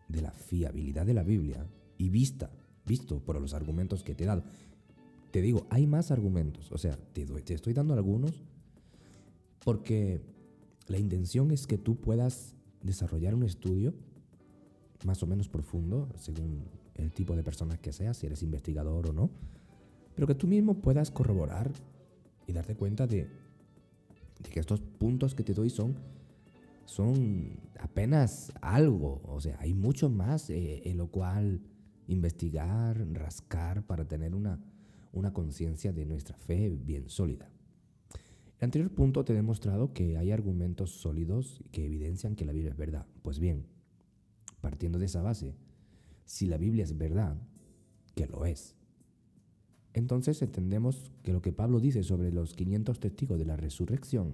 de 0.07 0.21
la 0.21 0.29
fiabilidad 0.29 1.03
de 1.03 1.15
la 1.15 1.23
Biblia 1.23 1.65
y 1.97 2.09
vista, 2.09 2.51
visto 2.85 3.19
por 3.19 3.41
los 3.41 3.55
argumentos 3.55 4.03
que 4.03 4.13
te 4.13 4.25
he 4.25 4.27
dado, 4.27 4.43
te 5.31 5.41
digo, 5.41 5.65
hay 5.71 5.87
más 5.87 6.11
argumentos. 6.11 6.71
O 6.71 6.77
sea, 6.77 6.95
te, 7.13 7.25
te 7.25 7.55
estoy 7.55 7.73
dando 7.73 7.95
algunos 7.95 8.43
porque 9.65 10.21
la 10.85 10.99
intención 10.99 11.49
es 11.49 11.65
que 11.65 11.79
tú 11.79 11.95
puedas 11.95 12.53
desarrollar 12.83 13.33
un 13.33 13.41
estudio 13.41 13.95
más 15.05 15.21
o 15.23 15.27
menos 15.27 15.47
profundo, 15.47 16.09
según 16.17 16.65
el 16.95 17.11
tipo 17.11 17.35
de 17.35 17.43
persona 17.43 17.77
que 17.77 17.93
seas, 17.93 18.17
si 18.17 18.25
eres 18.25 18.43
investigador 18.43 19.09
o 19.09 19.13
no, 19.13 19.29
pero 20.15 20.27
que 20.27 20.35
tú 20.35 20.47
mismo 20.47 20.75
puedas 20.75 21.11
corroborar 21.11 21.71
y 22.47 22.53
darte 22.53 22.75
cuenta 22.75 23.05
de, 23.05 23.29
que 24.51 24.59
estos 24.59 24.81
puntos 24.81 25.35
que 25.35 25.43
te 25.43 25.53
doy 25.53 25.69
son, 25.69 25.95
son 26.85 27.59
apenas 27.79 28.51
algo, 28.61 29.21
o 29.25 29.39
sea, 29.39 29.57
hay 29.59 29.73
mucho 29.73 30.09
más 30.09 30.49
eh, 30.49 30.81
en 30.85 30.97
lo 30.97 31.07
cual 31.07 31.61
investigar, 32.07 33.05
rascar 33.13 33.85
para 33.85 34.07
tener 34.07 34.33
una, 34.33 34.59
una 35.11 35.33
conciencia 35.33 35.91
de 35.93 36.05
nuestra 36.05 36.37
fe 36.37 36.69
bien 36.69 37.09
sólida. 37.09 37.49
El 38.59 38.65
anterior 38.65 38.89
punto 38.89 39.23
te 39.23 39.33
he 39.33 39.35
demostrado 39.35 39.93
que 39.93 40.17
hay 40.17 40.31
argumentos 40.31 40.89
sólidos 40.91 41.63
que 41.71 41.85
evidencian 41.85 42.35
que 42.35 42.45
la 42.45 42.53
Biblia 42.53 42.71
es 42.71 42.77
verdad. 42.77 43.05
Pues 43.21 43.39
bien, 43.39 43.67
partiendo 44.61 44.99
de 44.99 45.05
esa 45.05 45.21
base, 45.21 45.55
si 46.25 46.47
la 46.47 46.57
Biblia 46.57 46.83
es 46.83 46.97
verdad, 46.97 47.37
que 48.15 48.27
lo 48.27 48.45
es, 48.45 48.75
entonces 49.97 50.39
entendemos 50.43 51.11
que 51.23 51.33
lo 51.33 51.41
que 51.41 51.51
Pablo 51.51 51.79
dice 51.79 52.03
sobre 52.03 52.31
los 52.31 52.53
500 52.53 52.99
testigos 52.99 53.39
de 53.39 53.45
la 53.45 53.57
resurrección 53.57 54.33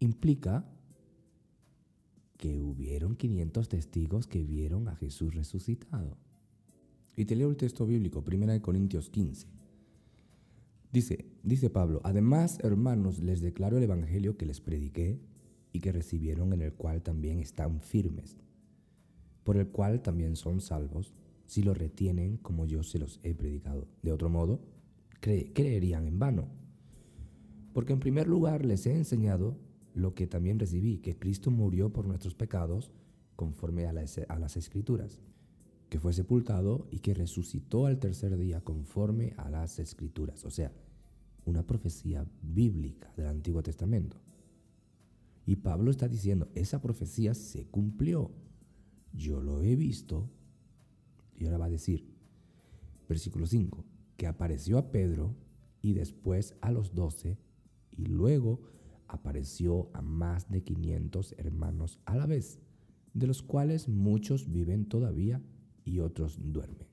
implica 0.00 0.64
que 2.38 2.58
hubieron 2.60 3.14
500 3.14 3.68
testigos 3.68 4.26
que 4.26 4.42
vieron 4.42 4.88
a 4.88 4.96
Jesús 4.96 5.34
resucitado. 5.34 6.16
Y 7.14 7.26
te 7.26 7.36
leo 7.36 7.50
el 7.50 7.58
texto 7.58 7.86
bíblico, 7.86 8.24
1 8.26 8.62
Corintios 8.62 9.10
15. 9.10 9.46
Dice, 10.92 11.26
dice 11.42 11.68
Pablo, 11.68 12.00
además, 12.02 12.58
hermanos, 12.62 13.18
les 13.18 13.42
declaro 13.42 13.76
el 13.76 13.82
Evangelio 13.82 14.38
que 14.38 14.46
les 14.46 14.60
prediqué 14.60 15.20
y 15.72 15.80
que 15.80 15.92
recibieron 15.92 16.54
en 16.54 16.62
el 16.62 16.72
cual 16.72 17.02
también 17.02 17.40
están 17.40 17.80
firmes, 17.80 18.38
por 19.44 19.56
el 19.56 19.68
cual 19.68 20.02
también 20.02 20.36
son 20.36 20.60
salvos, 20.60 21.14
si 21.46 21.62
lo 21.62 21.74
retienen 21.74 22.38
como 22.38 22.66
yo 22.66 22.82
se 22.82 22.98
los 22.98 23.20
he 23.22 23.34
predicado. 23.34 23.86
De 24.02 24.12
otro 24.12 24.28
modo, 24.30 24.60
creerían 25.20 26.06
en 26.06 26.18
vano. 26.18 26.48
Porque 27.72 27.92
en 27.92 28.00
primer 28.00 28.26
lugar 28.26 28.64
les 28.64 28.86
he 28.86 28.94
enseñado 28.94 29.56
lo 29.94 30.14
que 30.14 30.26
también 30.26 30.58
recibí, 30.58 30.98
que 30.98 31.16
Cristo 31.16 31.50
murió 31.50 31.92
por 31.92 32.06
nuestros 32.06 32.34
pecados 32.34 32.90
conforme 33.36 33.86
a 33.86 33.92
las, 33.92 34.18
a 34.28 34.38
las 34.38 34.56
escrituras 34.56 35.20
que 35.94 36.00
fue 36.00 36.12
sepultado 36.12 36.88
y 36.90 36.98
que 36.98 37.14
resucitó 37.14 37.86
al 37.86 38.00
tercer 38.00 38.36
día 38.36 38.60
conforme 38.62 39.32
a 39.36 39.48
las 39.48 39.78
escrituras. 39.78 40.44
O 40.44 40.50
sea, 40.50 40.72
una 41.44 41.64
profecía 41.64 42.26
bíblica 42.42 43.12
del 43.16 43.26
Antiguo 43.26 43.62
Testamento. 43.62 44.16
Y 45.46 45.54
Pablo 45.54 45.92
está 45.92 46.08
diciendo, 46.08 46.48
esa 46.56 46.80
profecía 46.80 47.34
se 47.34 47.66
cumplió. 47.66 48.32
Yo 49.14 49.40
lo 49.40 49.62
he 49.62 49.76
visto. 49.76 50.28
Y 51.36 51.46
ahora 51.46 51.58
va 51.58 51.66
a 51.66 51.70
decir, 51.70 52.14
versículo 53.08 53.46
5, 53.46 53.84
que 54.16 54.26
apareció 54.26 54.78
a 54.78 54.90
Pedro 54.90 55.34
y 55.82 55.94
después 55.94 56.56
a 56.60 56.70
los 56.70 56.94
doce 56.94 57.38
y 57.90 58.06
luego 58.06 58.60
apareció 59.08 59.90
a 59.92 60.02
más 60.02 60.50
de 60.50 60.62
500 60.62 61.34
hermanos 61.38 62.00
a 62.04 62.16
la 62.16 62.26
vez, 62.26 62.60
de 63.12 63.26
los 63.26 63.42
cuales 63.42 63.88
muchos 63.88 64.50
viven 64.50 64.86
todavía 64.86 65.42
y 65.84 66.00
otros 66.00 66.38
duermen. 66.40 66.88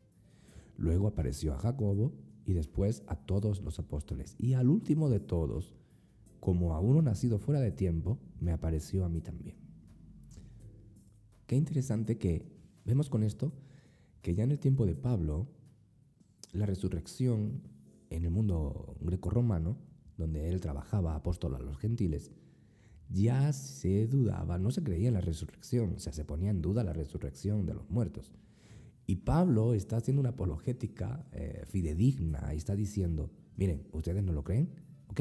Luego 0.78 1.08
apareció 1.08 1.54
a 1.54 1.58
Jacobo 1.58 2.14
y 2.46 2.54
después 2.54 3.04
a 3.08 3.16
todos 3.16 3.62
los 3.62 3.80
apóstoles. 3.80 4.36
Y 4.40 4.54
al 4.54 4.70
último 4.70 5.10
de 5.10 5.20
todos, 5.20 5.74
como 6.40 6.74
a 6.74 6.80
uno 6.80 7.02
nacido 7.02 7.38
fuera 7.38 7.62
de 7.62 7.72
tiempo, 7.72 8.20
me 8.40 8.52
apareció 8.52 9.06
a 9.06 9.10
mí 9.10 9.22
también. 9.22 9.61
Qué 11.52 11.58
interesante 11.58 12.18
que 12.18 12.46
vemos 12.86 13.10
con 13.10 13.24
esto 13.24 13.52
que 14.22 14.34
ya 14.34 14.46
en 14.46 14.52
el 14.52 14.60
tiempo 14.60 14.86
de 14.86 14.96
Pablo, 14.96 15.50
la 16.54 16.66
resurrección 16.66 17.62
en 18.10 18.24
el 18.24 18.32
mundo 18.32 18.96
greco-romano, 19.02 19.76
donde 20.18 20.48
él 20.48 20.62
trabajaba 20.62 21.14
apóstol 21.14 21.56
a 21.56 21.60
los 21.60 21.78
gentiles, 21.78 22.32
ya 23.10 23.52
se 23.52 24.08
dudaba, 24.08 24.60
no 24.60 24.72
se 24.72 24.82
creía 24.82 25.10
en 25.10 25.16
la 25.16 25.20
resurrección, 25.20 25.96
o 25.98 26.00
sea, 26.00 26.14
se 26.14 26.24
ponía 26.24 26.52
en 26.52 26.62
duda 26.62 26.86
la 26.86 26.94
resurrección 26.94 27.66
de 27.66 27.74
los 27.74 27.90
muertos. 27.90 28.32
Y 29.06 29.18
Pablo 29.18 29.74
está 29.74 29.98
haciendo 29.98 30.22
una 30.22 30.30
apologética 30.30 31.28
eh, 31.34 31.66
fidedigna 31.68 32.54
y 32.54 32.58
está 32.60 32.78
diciendo, 32.78 33.30
miren, 33.58 33.90
¿ustedes 33.92 34.24
no 34.24 34.32
lo 34.32 34.46
creen? 34.46 34.70
Ok, 35.10 35.20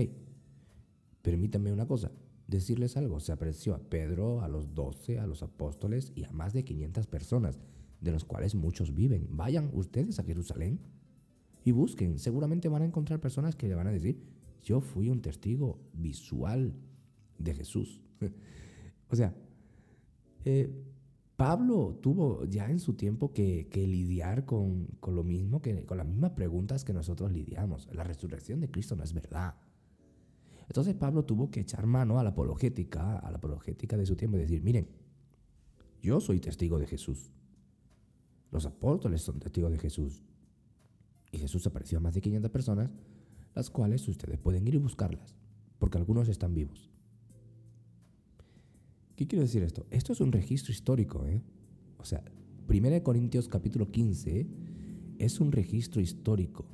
permítanme 1.22 1.72
una 1.72 1.88
cosa, 1.88 2.12
decirles 2.50 2.96
algo. 2.96 3.20
Se 3.20 3.32
apareció 3.32 3.74
a 3.74 3.78
Pedro, 3.78 4.42
a 4.42 4.48
los 4.48 4.74
doce, 4.74 5.18
a 5.18 5.26
los 5.26 5.42
apóstoles 5.42 6.12
y 6.14 6.24
a 6.24 6.32
más 6.32 6.52
de 6.52 6.64
500 6.64 7.06
personas, 7.06 7.58
de 8.00 8.12
los 8.12 8.24
cuales 8.24 8.54
muchos 8.54 8.94
viven. 8.94 9.28
Vayan 9.30 9.70
ustedes 9.72 10.18
a 10.18 10.24
Jerusalén 10.24 10.80
y 11.64 11.72
busquen. 11.72 12.18
Seguramente 12.18 12.68
van 12.68 12.82
a 12.82 12.86
encontrar 12.86 13.20
personas 13.20 13.54
que 13.54 13.68
le 13.68 13.74
van 13.74 13.86
a 13.86 13.92
decir, 13.92 14.20
yo 14.62 14.80
fui 14.80 15.08
un 15.08 15.22
testigo 15.22 15.78
visual 15.92 16.74
de 17.38 17.54
Jesús. 17.54 18.02
o 19.10 19.16
sea, 19.16 19.34
eh, 20.44 20.70
Pablo 21.36 21.98
tuvo 22.02 22.44
ya 22.44 22.70
en 22.70 22.80
su 22.80 22.94
tiempo 22.94 23.32
que, 23.32 23.66
lidiar 23.72 24.44
con, 24.44 24.88
lo 25.06 25.24
mismo, 25.24 25.62
que, 25.62 25.86
con 25.86 25.96
las 25.96 26.06
mismas 26.06 26.32
preguntas 26.32 26.84
que 26.84 26.92
nosotros 26.92 27.32
lidiamos. 27.32 27.88
La 27.94 28.04
resurrección 28.04 28.60
de 28.60 28.70
Cristo 28.70 28.96
no 28.96 29.04
es 29.04 29.14
verdad. 29.14 29.54
Entonces 30.70 30.94
Pablo 30.94 31.24
tuvo 31.24 31.50
que 31.50 31.58
echar 31.58 31.84
mano 31.84 32.20
a 32.20 32.22
la 32.22 32.30
apologética, 32.30 33.18
a 33.18 33.28
la 33.32 33.38
apologética 33.38 33.96
de 33.96 34.06
su 34.06 34.14
tiempo 34.14 34.36
y 34.36 34.42
decir, 34.42 34.62
miren, 34.62 34.86
yo 36.00 36.20
soy 36.20 36.38
testigo 36.38 36.78
de 36.78 36.86
Jesús. 36.86 37.32
Los 38.52 38.66
apóstoles 38.66 39.20
son 39.20 39.40
testigos 39.40 39.72
de 39.72 39.80
Jesús. 39.80 40.22
Y 41.32 41.38
Jesús 41.38 41.66
apareció 41.66 41.98
a 41.98 42.00
más 42.00 42.14
de 42.14 42.20
500 42.20 42.52
personas, 42.52 42.92
las 43.52 43.68
cuales 43.68 44.06
ustedes 44.06 44.38
pueden 44.38 44.64
ir 44.68 44.76
y 44.76 44.78
buscarlas, 44.78 45.34
porque 45.80 45.98
algunos 45.98 46.28
están 46.28 46.54
vivos. 46.54 46.88
¿Qué 49.16 49.26
quiero 49.26 49.42
decir 49.42 49.64
esto? 49.64 49.88
Esto 49.90 50.12
es 50.12 50.20
un 50.20 50.30
registro 50.30 50.70
histórico, 50.70 51.26
¿eh? 51.26 51.42
O 51.98 52.04
sea, 52.04 52.22
1 52.68 53.02
Corintios 53.02 53.48
capítulo 53.48 53.90
15 53.90 54.46
es 55.18 55.40
un 55.40 55.50
registro 55.50 56.00
histórico. 56.00 56.64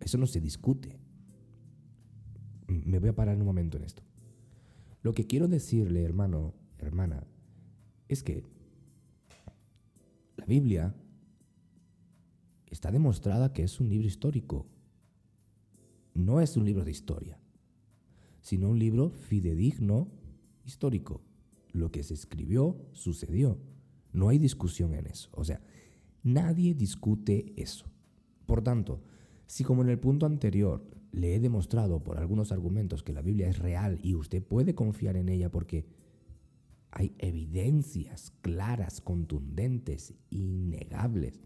Eso 0.00 0.16
no 0.16 0.26
se 0.26 0.40
discute. 0.40 1.01
Me 2.84 2.98
voy 2.98 3.10
a 3.10 3.14
parar 3.14 3.36
un 3.36 3.44
momento 3.44 3.76
en 3.76 3.84
esto. 3.84 4.02
Lo 5.02 5.14
que 5.14 5.26
quiero 5.26 5.48
decirle, 5.48 6.02
hermano, 6.02 6.54
hermana, 6.78 7.26
es 8.08 8.22
que 8.22 8.44
la 10.36 10.46
Biblia 10.46 10.94
está 12.66 12.90
demostrada 12.90 13.52
que 13.52 13.64
es 13.64 13.80
un 13.80 13.88
libro 13.88 14.06
histórico. 14.06 14.66
No 16.14 16.40
es 16.40 16.56
un 16.56 16.64
libro 16.64 16.84
de 16.84 16.90
historia, 16.90 17.38
sino 18.40 18.68
un 18.68 18.78
libro 18.78 19.10
fidedigno 19.10 20.08
histórico 20.64 21.22
lo 21.72 21.90
que 21.90 22.02
se 22.02 22.14
escribió 22.14 22.76
sucedió. 22.92 23.58
No 24.12 24.28
hay 24.28 24.38
discusión 24.38 24.94
en 24.94 25.06
eso. 25.06 25.30
O 25.32 25.44
sea, 25.44 25.60
nadie 26.22 26.74
discute 26.74 27.52
eso. 27.56 27.86
Por 28.46 28.62
tanto, 28.62 29.02
si 29.46 29.64
como 29.64 29.82
en 29.82 29.88
el 29.88 29.98
punto 29.98 30.26
anterior 30.26 30.86
le 31.12 31.34
he 31.34 31.40
demostrado 31.40 32.02
por 32.02 32.18
algunos 32.18 32.52
argumentos 32.52 33.02
que 33.02 33.12
la 33.12 33.22
Biblia 33.22 33.48
es 33.48 33.58
real 33.58 33.98
y 34.02 34.14
usted 34.14 34.42
puede 34.42 34.74
confiar 34.74 35.16
en 35.16 35.28
ella 35.28 35.50
porque 35.50 35.86
hay 36.90 37.14
evidencias 37.18 38.32
claras, 38.40 39.00
contundentes, 39.00 40.14
innegables 40.30 41.40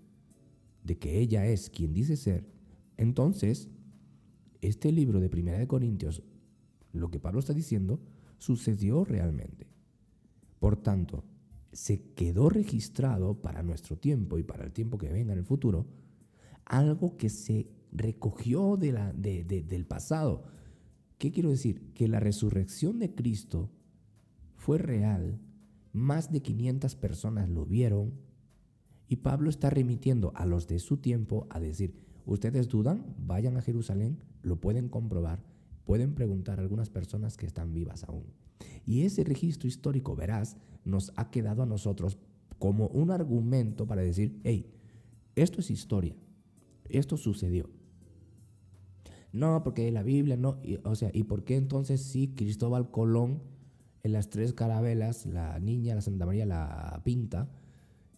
de 0.85 0.99
que 0.99 1.19
ella 1.19 1.47
es 1.47 1.69
quien 1.69 1.93
dice 1.93 2.17
ser, 2.17 2.47
entonces 2.97 3.69
este 4.61 4.93
libro 4.93 5.21
de 5.21 5.29
Primera 5.29 5.59
de 5.59 5.67
Corintios, 5.67 6.23
lo 6.93 7.11
que 7.11 7.21
Pablo 7.21 7.41
está 7.41 7.53
diciendo, 7.53 8.01
sucedió 8.39 9.05
realmente. 9.05 9.67
Por 10.59 10.77
tanto, 10.77 11.25
se 11.73 12.13
quedó 12.15 12.49
registrado 12.49 13.43
para 13.43 13.63
nuestro 13.63 13.97
tiempo 13.97 14.39
y 14.39 14.43
para 14.43 14.65
el 14.65 14.73
tiempo 14.73 14.97
que 14.97 15.13
venga 15.13 15.33
en 15.33 15.39
el 15.41 15.45
futuro, 15.45 15.87
algo 16.65 17.17
que 17.17 17.29
se 17.29 17.69
recogió 17.97 18.77
de 18.77 18.93
la, 18.93 19.13
del 19.13 19.87
pasado. 19.87 20.45
¿Qué 21.19 21.33
quiero 21.33 21.51
decir? 21.51 21.93
Que 21.95 22.09
la 22.09 22.21
resurrección 22.21 22.99
de 22.99 23.15
Cristo 23.15 23.71
fue 24.55 24.79
real, 24.79 25.41
más 25.93 26.31
de 26.31 26.43
500 26.43 26.95
personas 26.97 27.49
lo 27.49 27.65
vieron, 27.65 28.13
y 29.09 29.17
Pablo 29.17 29.51
está 29.51 29.71
remitiendo 29.71 30.33
a 30.35 30.47
los 30.47 30.67
de 30.67 30.79
su 30.79 30.99
tiempo 30.99 31.47
a 31.51 31.61
decir, 31.61 31.95
ustedes 32.27 32.69
dudan, 32.69 33.15
vayan 33.19 33.57
a 33.57 33.63
Jerusalén, 33.63 34.19
lo 34.43 34.61
pueden 34.61 34.89
comprobar, 34.89 35.45
pueden 35.85 36.15
preguntar 36.15 36.59
a 36.59 36.63
algunas 36.63 36.91
personas 36.91 37.37
que 37.37 37.47
están 37.47 37.73
vivas 37.73 38.05
aún. 38.05 38.25
Y 38.85 39.03
ese 39.03 39.25
registro 39.25 39.69
histórico, 39.69 40.17
verás, 40.17 40.57
nos 40.85 41.13
ha 41.17 41.31
quedado 41.31 41.63
a 41.63 41.67
nosotros 41.67 42.19
como 42.59 42.89
un 42.89 43.11
argumento 43.11 43.87
para 43.87 44.03
decir, 44.03 44.41
hey, 44.45 44.73
esto 45.37 45.61
es 45.61 45.71
historia, 45.71 46.17
esto 46.89 47.17
sucedió. 47.17 47.71
No, 49.37 49.63
porque 49.63 49.91
la 49.93 50.03
Biblia 50.03 50.37
no, 50.37 50.59
o 50.85 50.95
sea, 50.95 51.11
¿y 51.13 51.25
por 51.25 51.45
qué 51.45 51.57
entonces 51.57 52.01
sí 52.01 52.33
Cristóbal 52.35 52.91
Colón 52.91 53.43
en 54.03 54.13
las 54.13 54.31
tres 54.31 54.53
carabelas, 54.53 55.27
la 55.27 55.59
niña, 55.59 55.95
la 55.95 56.01
Santa 56.01 56.27
María, 56.27 56.47
la 56.47 57.01
Pinta, 57.05 57.51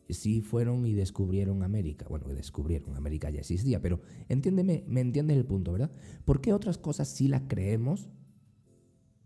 sí 0.08 0.40
fueron 0.40 0.87
y 0.87 0.94
descubrieron 0.94 1.62
América? 1.62 2.06
Bueno, 2.08 2.28
descubrieron, 2.28 2.96
América 2.96 3.30
ya 3.30 3.40
existía, 3.40 3.82
pero 3.82 4.00
entiéndeme, 4.28 4.84
me 4.87 5.00
entiendes 5.00 5.37
el 5.37 5.44
punto, 5.44 5.72
¿verdad? 5.72 5.90
¿Por 6.25 6.40
qué 6.40 6.52
otras 6.52 6.78
cosas 6.78 7.08
sí 7.08 7.28
las 7.28 7.42
creemos 7.48 8.08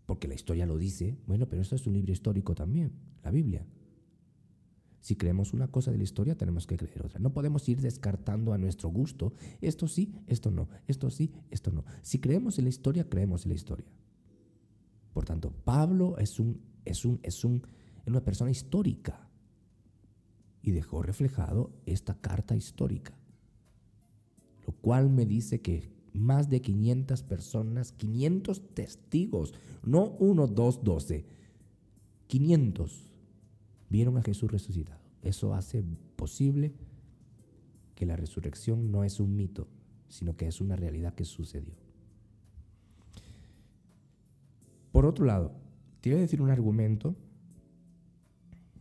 porque 0.05 0.27
la 0.27 0.33
historia 0.33 0.65
lo 0.65 0.77
dice, 0.77 1.17
bueno, 1.27 1.47
pero 1.47 1.61
esto 1.61 1.75
es 1.75 1.87
un 1.87 1.93
libro 1.93 2.11
histórico 2.11 2.55
también, 2.55 2.91
la 3.23 3.31
Biblia. 3.31 3.65
Si 5.03 5.17
creemos 5.17 5.51
una 5.51 5.67
cosa 5.67 5.91
de 5.91 5.97
la 5.97 6.05
historia, 6.05 6.37
tenemos 6.37 6.65
que 6.65 6.77
creer 6.77 7.05
otra. 7.05 7.19
No 7.19 7.33
podemos 7.33 7.67
ir 7.67 7.81
descartando 7.81 8.53
a 8.53 8.57
nuestro 8.57 8.87
gusto, 8.87 9.33
esto 9.59 9.89
sí, 9.89 10.13
esto 10.27 10.49
no, 10.49 10.69
esto 10.87 11.09
sí, 11.09 11.29
esto 11.51 11.73
no. 11.73 11.83
Si 12.01 12.19
creemos 12.19 12.57
en 12.57 12.63
la 12.63 12.69
historia, 12.69 13.09
creemos 13.09 13.43
en 13.43 13.49
la 13.49 13.55
historia. 13.55 13.85
Por 15.11 15.25
tanto, 15.25 15.51
Pablo 15.65 16.17
es, 16.19 16.39
un, 16.39 16.61
es, 16.85 17.03
un, 17.03 17.19
es, 17.21 17.43
un, 17.43 17.67
una 18.05 18.23
persona 18.23 18.49
histórica 18.49 19.27
y 20.61 20.71
dejó 20.71 21.03
reflejado 21.03 21.73
esta 21.85 22.15
carta 22.21 22.55
histórica, 22.55 23.13
lo 24.65 24.71
cual 24.71 25.09
me 25.09 25.25
dice 25.25 25.59
que 25.59 25.91
más 26.13 26.49
de 26.49 26.61
500 26.61 27.23
personas, 27.23 27.91
500 27.91 28.73
testigos, 28.73 29.53
no 29.83 30.11
uno, 30.19 30.47
dos, 30.47 30.81
doce, 30.81 31.25
500 32.27 33.12
vieron 33.93 34.17
a 34.17 34.23
Jesús 34.23 34.51
resucitado. 34.51 34.99
Eso 35.21 35.53
hace 35.53 35.83
posible 36.15 36.73
que 37.93 38.07
la 38.07 38.15
resurrección 38.15 38.91
no 38.91 39.03
es 39.03 39.19
un 39.19 39.35
mito, 39.35 39.67
sino 40.07 40.35
que 40.35 40.47
es 40.47 40.61
una 40.61 40.75
realidad 40.75 41.13
que 41.13 41.25
sucedió. 41.25 41.75
Por 44.91 45.05
otro 45.05 45.25
lado, 45.25 45.53
te 46.01 46.09
voy 46.09 46.17
a 46.17 46.21
decir 46.21 46.41
un 46.41 46.49
argumento, 46.49 47.15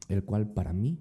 el 0.08 0.24
cual 0.24 0.50
para 0.54 0.72
mí 0.72 0.98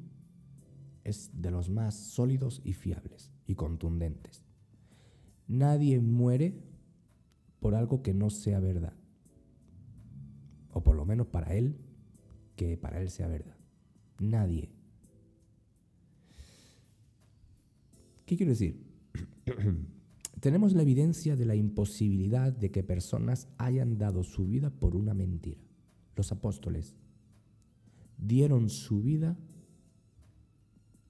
es 1.05 1.31
de 1.33 1.49
los 1.49 1.69
más 1.69 1.95
sólidos 1.95 2.61
y 2.65 2.73
fiables 2.73 3.31
y 3.47 3.55
contundentes. 3.55 4.43
Nadie 5.47 6.01
muere 6.01 6.61
por 7.61 7.75
algo 7.75 8.03
que 8.03 8.13
no 8.13 8.29
sea 8.29 8.59
verdad. 8.59 8.93
O 10.73 10.83
por 10.83 10.97
lo 10.97 11.05
menos 11.05 11.27
para 11.27 11.55
él, 11.55 11.77
que 12.57 12.75
para 12.75 13.01
él 13.01 13.09
sea 13.09 13.29
verdad. 13.29 13.60
Nadie. 14.21 14.69
¿Qué 18.25 18.37
quiero 18.37 18.51
decir? 18.51 18.81
Tenemos 20.39 20.73
la 20.73 20.83
evidencia 20.83 21.35
de 21.35 21.45
la 21.45 21.55
imposibilidad 21.55 22.53
de 22.53 22.71
que 22.71 22.83
personas 22.83 23.49
hayan 23.57 23.97
dado 23.97 24.23
su 24.23 24.45
vida 24.45 24.69
por 24.69 24.95
una 24.95 25.13
mentira. 25.13 25.59
Los 26.15 26.31
apóstoles 26.31 26.95
dieron 28.17 28.69
su 28.69 29.01
vida 29.01 29.37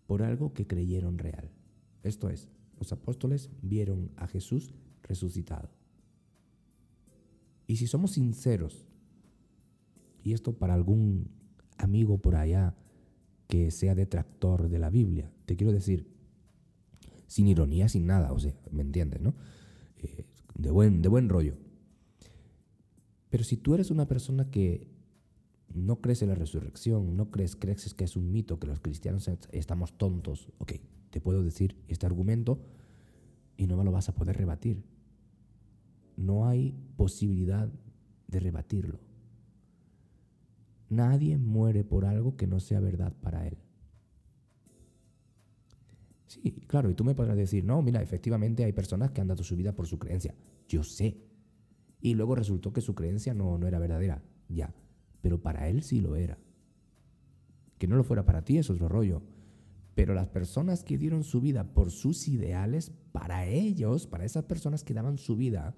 por 0.08 0.24
algo 0.24 0.54
que 0.54 0.66
creyeron 0.66 1.18
real. 1.18 1.52
Esto 2.04 2.30
es, 2.30 2.50
los 2.80 2.92
apóstoles 2.92 3.50
vieron 3.62 4.12
a 4.16 4.28
Jesús 4.28 4.74
resucitado. 5.04 5.70
Y 7.68 7.76
si 7.76 7.88
somos 7.88 8.14
sinceros, 8.14 8.88
y 10.24 10.34
esto 10.34 10.54
para 10.54 10.74
algún 10.74 11.30
amigo 11.78 12.18
por 12.18 12.36
allá 12.36 12.76
que 13.52 13.70
sea 13.70 13.96
detractor 13.96 14.70
de 14.70 14.80
la 14.80 14.90
Biblia, 14.90 15.30
te 15.46 15.58
quiero 15.58 15.74
decir, 15.74 16.08
sin 17.28 17.50
ironía, 17.50 17.90
sin 17.90 18.06
nada, 18.06 18.32
o 18.32 18.40
sea, 18.40 18.54
¿me 18.72 18.82
entiendes, 18.82 19.20
no? 19.20 19.36
Eh, 19.98 20.26
de, 20.56 20.72
buen, 20.72 21.02
de 21.02 21.10
buen 21.10 21.28
rollo. 21.28 21.58
Pero 23.30 23.44
si 23.44 23.58
tú 23.58 23.74
eres 23.74 23.92
una 23.92 24.08
persona 24.08 24.50
que 24.50 24.88
no 25.74 26.00
crees 26.00 26.22
en 26.22 26.30
la 26.30 26.36
resurrección, 26.36 27.18
no 27.18 27.30
crees, 27.30 27.58
crees 27.58 27.94
que 27.94 28.06
es 28.06 28.16
un 28.16 28.32
mito, 28.32 28.58
que 28.58 28.68
los 28.68 28.80
cristianos 28.80 29.30
estamos 29.52 29.98
tontos, 29.98 30.48
ok, 30.60 30.76
te 31.10 31.20
puedo 31.20 31.44
decir 31.44 31.76
este 31.90 32.06
argumento 32.06 32.58
y 33.58 33.68
no 33.68 33.76
me 33.76 33.84
lo 33.84 33.92
vas 33.92 34.08
a 34.08 34.16
poder 34.16 34.38
rebatir. 34.38 34.82
No 36.16 36.48
hay 36.48 36.74
posibilidad 36.96 37.70
de 38.30 38.40
rebatirlo. 38.40 39.11
Nadie 40.92 41.38
muere 41.38 41.86
por 41.86 42.04
algo 42.04 42.36
que 42.36 42.48
no 42.48 42.60
sea 42.60 42.82
verdad 42.82 43.14
para 43.22 43.48
él. 43.48 43.58
Sí, 46.28 46.52
claro, 46.68 46.90
y 46.90 46.96
tú 46.96 47.06
me 47.06 47.16
podrás 47.16 47.38
decir, 47.38 47.64
no, 47.64 47.82
mira, 47.82 48.02
efectivamente 48.02 48.66
hay 48.66 48.74
personas 48.74 49.12
que 49.12 49.22
han 49.22 49.28
dado 49.28 49.42
su 49.42 49.56
vida 49.56 49.74
por 49.74 49.88
su 49.88 49.98
creencia. 49.98 50.36
Yo 50.68 50.84
sé. 50.84 51.16
Y 52.02 52.14
luego 52.16 52.36
resultó 52.36 52.74
que 52.74 52.82
su 52.82 52.94
creencia 52.94 53.34
no, 53.34 53.58
no 53.58 53.68
era 53.68 53.80
verdadera. 53.80 54.22
Ya. 54.50 54.76
Pero 55.22 55.42
para 55.42 55.70
él 55.70 55.82
sí 55.82 56.02
lo 56.02 56.18
era. 56.18 56.38
Que 57.78 57.88
no 57.88 57.96
lo 57.96 58.04
fuera 58.04 58.26
para 58.26 58.44
ti, 58.44 58.58
eso 58.58 58.74
es 58.74 58.82
lo 58.82 58.90
rollo. 58.90 59.22
Pero 59.96 60.14
las 60.14 60.28
personas 60.28 60.84
que 60.84 60.98
dieron 60.98 61.24
su 61.24 61.40
vida 61.40 61.74
por 61.74 61.90
sus 61.90 62.28
ideales, 62.28 62.92
para 63.14 63.46
ellos, 63.46 64.08
para 64.08 64.26
esas 64.26 64.44
personas 64.44 64.84
que 64.84 64.94
daban 64.94 65.18
su 65.18 65.38
vida 65.38 65.74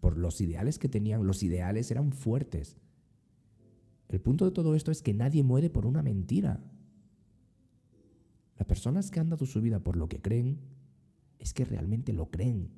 por 0.00 0.16
los 0.16 0.40
ideales 0.40 0.78
que 0.78 0.88
tenían, 0.88 1.26
los 1.26 1.42
ideales 1.42 1.90
eran 1.90 2.12
fuertes. 2.12 2.78
El 4.10 4.20
punto 4.20 4.44
de 4.44 4.50
todo 4.50 4.74
esto 4.74 4.90
es 4.90 5.02
que 5.02 5.14
nadie 5.14 5.44
muere 5.44 5.70
por 5.70 5.86
una 5.86 6.02
mentira. 6.02 6.60
Las 8.58 8.66
personas 8.66 9.10
que 9.10 9.20
han 9.20 9.30
dado 9.30 9.46
su 9.46 9.60
vida 9.60 9.78
por 9.78 9.96
lo 9.96 10.08
que 10.08 10.20
creen, 10.20 10.58
es 11.38 11.54
que 11.54 11.64
realmente 11.64 12.12
lo 12.12 12.30
creen. 12.30 12.70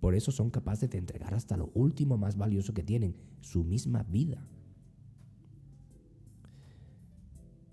Por 0.00 0.14
eso 0.14 0.30
son 0.30 0.50
capaces 0.50 0.88
de 0.90 0.98
entregar 0.98 1.34
hasta 1.34 1.56
lo 1.56 1.70
último 1.74 2.16
más 2.16 2.36
valioso 2.36 2.72
que 2.72 2.84
tienen, 2.84 3.16
su 3.40 3.64
misma 3.64 4.04
vida. 4.04 4.46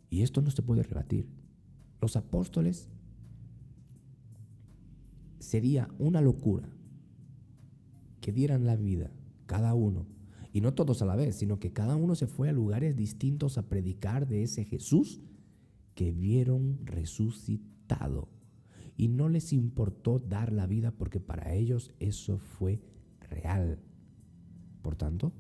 Y 0.10 0.24
esto 0.24 0.42
no 0.42 0.50
se 0.50 0.64
puede 0.64 0.84
rebatir. 0.84 1.30
Los 2.02 2.16
apóstoles 2.16 2.90
sería 5.40 5.88
una 6.00 6.20
locura 6.20 6.68
que 8.22 8.32
dieran 8.32 8.66
la 8.66 8.76
vida, 8.76 9.12
cada 9.46 9.74
uno, 9.76 10.08
y 10.54 10.62
no 10.62 10.74
todos 10.74 11.02
a 11.02 11.06
la 11.06 11.16
vez, 11.16 11.36
sino 11.36 11.60
que 11.60 11.72
cada 11.72 11.96
uno 11.96 12.16
se 12.16 12.28
fue 12.28 12.50
a 12.50 12.54
lugares 12.54 12.96
distintos 12.96 13.58
a 13.58 13.70
predicar 13.70 14.28
de 14.28 14.44
ese 14.44 14.66
Jesús 14.66 15.22
que 15.96 16.12
vieron 16.12 16.80
resucitado. 16.86 18.28
Y 18.98 19.08
no 19.08 19.30
les 19.30 19.54
importó 19.54 20.20
dar 20.20 20.52
la 20.52 20.68
vida 20.68 20.92
porque 20.92 21.20
para 21.20 21.54
ellos 21.54 21.92
eso 22.00 22.38
fue 22.38 22.82
real. 23.30 23.80
Por 24.82 24.96
tanto, 24.96 25.32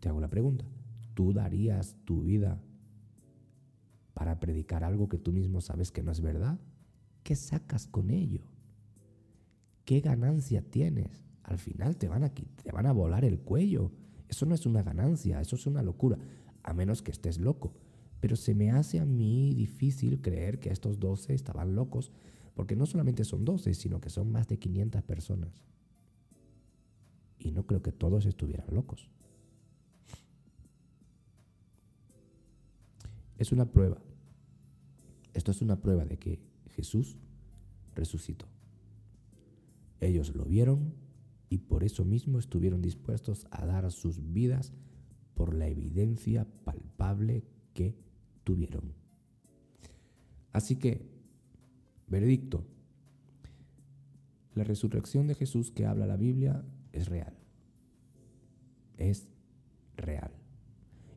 te 0.00 0.08
hago 0.08 0.20
la 0.20 0.28
pregunta, 0.28 0.66
¿tú 1.14 1.32
darías 1.32 1.96
tu 2.04 2.22
vida 2.22 2.60
para 4.14 4.40
predicar 4.40 4.82
algo 4.82 5.08
que 5.08 5.18
tú 5.18 5.32
mismo 5.32 5.60
sabes 5.60 5.92
que 5.92 6.02
no 6.02 6.10
es 6.10 6.20
verdad? 6.20 6.58
¿Qué 7.22 7.36
sacas 7.36 7.86
con 7.86 8.10
ello? 8.10 8.42
¿Qué 9.84 10.00
ganancia 10.00 10.62
tienes? 10.62 11.25
Al 11.46 11.58
final 11.58 11.96
te 11.96 12.08
van 12.08 12.24
a, 12.24 12.30
te 12.30 12.72
van 12.72 12.86
a 12.86 12.92
volar 12.92 13.24
el 13.24 13.38
cuello. 13.38 13.92
Eso 14.28 14.46
no 14.46 14.54
es 14.54 14.66
una 14.66 14.82
ganancia, 14.82 15.40
eso 15.40 15.54
es 15.54 15.66
una 15.66 15.80
locura 15.80 16.18
a 16.64 16.74
menos 16.74 17.02
que 17.02 17.12
estés 17.12 17.38
loco. 17.38 17.72
Pero 18.20 18.34
se 18.34 18.52
me 18.54 18.72
hace 18.72 18.98
a 18.98 19.04
mí 19.04 19.54
difícil 19.54 20.20
creer 20.20 20.58
que 20.58 20.70
estos 20.70 20.98
12 20.98 21.34
estaban 21.34 21.76
locos, 21.76 22.10
porque 22.54 22.74
no 22.74 22.84
solamente 22.84 23.24
son 23.24 23.44
12, 23.44 23.74
sino 23.74 24.00
que 24.00 24.10
son 24.10 24.32
más 24.32 24.48
de 24.48 24.58
500 24.58 25.02
personas. 25.04 25.62
Y 27.38 27.52
no 27.52 27.64
creo 27.64 27.80
que 27.80 27.92
todos 27.92 28.26
estuvieran 28.26 28.74
locos. 28.74 29.08
Es 33.38 33.52
una 33.52 33.70
prueba. 33.70 34.02
Esto 35.32 35.52
es 35.52 35.62
una 35.62 35.80
prueba 35.80 36.04
de 36.04 36.18
que 36.18 36.40
Jesús 36.70 37.18
resucitó. 37.94 38.46
Ellos 40.00 40.34
lo 40.34 40.44
vieron 40.44 41.05
y 41.48 41.58
por 41.58 41.84
eso 41.84 42.04
mismo 42.04 42.38
estuvieron 42.38 42.82
dispuestos 42.82 43.46
a 43.50 43.66
dar 43.66 43.90
sus 43.92 44.32
vidas 44.32 44.72
por 45.34 45.54
la 45.54 45.68
evidencia 45.68 46.46
palpable 46.64 47.44
que 47.74 47.94
tuvieron. 48.44 48.94
Así 50.52 50.76
que, 50.76 51.06
veredicto, 52.08 52.64
la 54.54 54.64
resurrección 54.64 55.26
de 55.26 55.34
Jesús 55.34 55.70
que 55.70 55.84
habla 55.84 56.06
la 56.06 56.16
Biblia 56.16 56.64
es 56.92 57.08
real. 57.08 57.34
Es 58.96 59.28
real. 59.96 60.32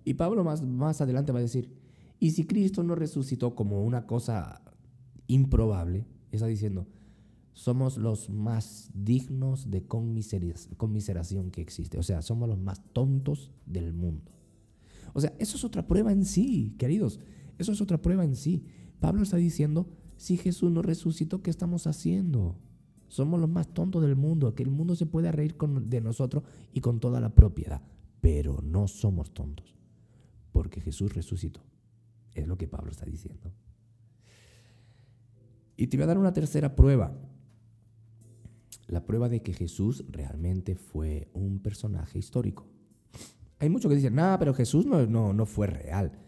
Y 0.03 0.15
Pablo 0.15 0.43
más, 0.43 0.61
más 0.61 0.99
adelante 1.01 1.31
va 1.31 1.39
a 1.39 1.43
decir, 1.43 1.73
y 2.19 2.31
si 2.31 2.45
Cristo 2.45 2.83
no 2.83 2.95
resucitó 2.95 3.55
como 3.55 3.83
una 3.83 4.05
cosa 4.05 4.61
improbable, 5.27 6.05
está 6.31 6.47
diciendo, 6.47 6.87
somos 7.59 7.97
los 7.97 8.29
más 8.29 8.89
dignos 8.93 9.69
de 9.69 9.83
conmiseración 9.83 11.51
que 11.51 11.59
existe. 11.59 11.97
O 11.97 12.03
sea, 12.03 12.21
somos 12.21 12.47
los 12.47 12.57
más 12.57 12.81
tontos 12.93 13.51
del 13.65 13.93
mundo. 13.93 14.31
O 15.13 15.19
sea, 15.19 15.33
eso 15.39 15.57
es 15.57 15.65
otra 15.65 15.85
prueba 15.85 16.13
en 16.13 16.23
sí, 16.23 16.73
queridos. 16.77 17.19
Eso 17.57 17.73
es 17.73 17.81
otra 17.81 18.01
prueba 18.01 18.23
en 18.23 18.37
sí. 18.37 18.63
Pablo 19.01 19.23
está 19.23 19.35
diciendo, 19.35 19.89
si 20.15 20.37
Jesús 20.37 20.71
no 20.71 20.81
resucitó, 20.81 21.41
¿qué 21.41 21.49
estamos 21.49 21.85
haciendo? 21.85 22.55
Somos 23.09 23.41
los 23.41 23.49
más 23.49 23.67
tontos 23.73 24.03
del 24.03 24.15
mundo, 24.15 24.55
que 24.55 24.63
el 24.63 24.71
mundo 24.71 24.95
se 24.95 25.05
puede 25.05 25.29
reír 25.29 25.57
de 25.57 25.99
nosotros 25.99 26.45
y 26.71 26.79
con 26.79 27.01
toda 27.01 27.19
la 27.19 27.35
propiedad. 27.35 27.81
Pero 28.21 28.61
no 28.61 28.87
somos 28.87 29.33
tontos, 29.33 29.75
porque 30.53 30.79
Jesús 30.79 31.13
resucitó. 31.13 31.59
Es 32.33 32.47
lo 32.47 32.57
que 32.57 32.69
Pablo 32.69 32.89
está 32.89 33.05
diciendo. 33.05 33.51
Y 35.75 35.87
te 35.87 35.97
voy 35.97 36.05
a 36.05 36.07
dar 36.07 36.17
una 36.17 36.31
tercera 36.31 36.73
prueba 36.73 37.13
la 38.89 39.06
prueba 39.06 39.30
de 39.30 39.41
que 39.41 39.54
Jesús 39.54 40.04
realmente 40.10 40.75
fue 40.75 41.30
un 41.34 41.60
personaje 41.60 42.17
histórico. 42.17 42.67
Hay 43.60 43.69
muchos 43.69 43.89
que 43.89 43.95
dicen, 43.95 44.15
no, 44.15 44.36
pero 44.39 44.54
Jesús 44.54 44.86
no, 44.86 45.06
no, 45.06 45.34
no 45.34 45.45
fue 45.45 45.67
real. 45.67 46.19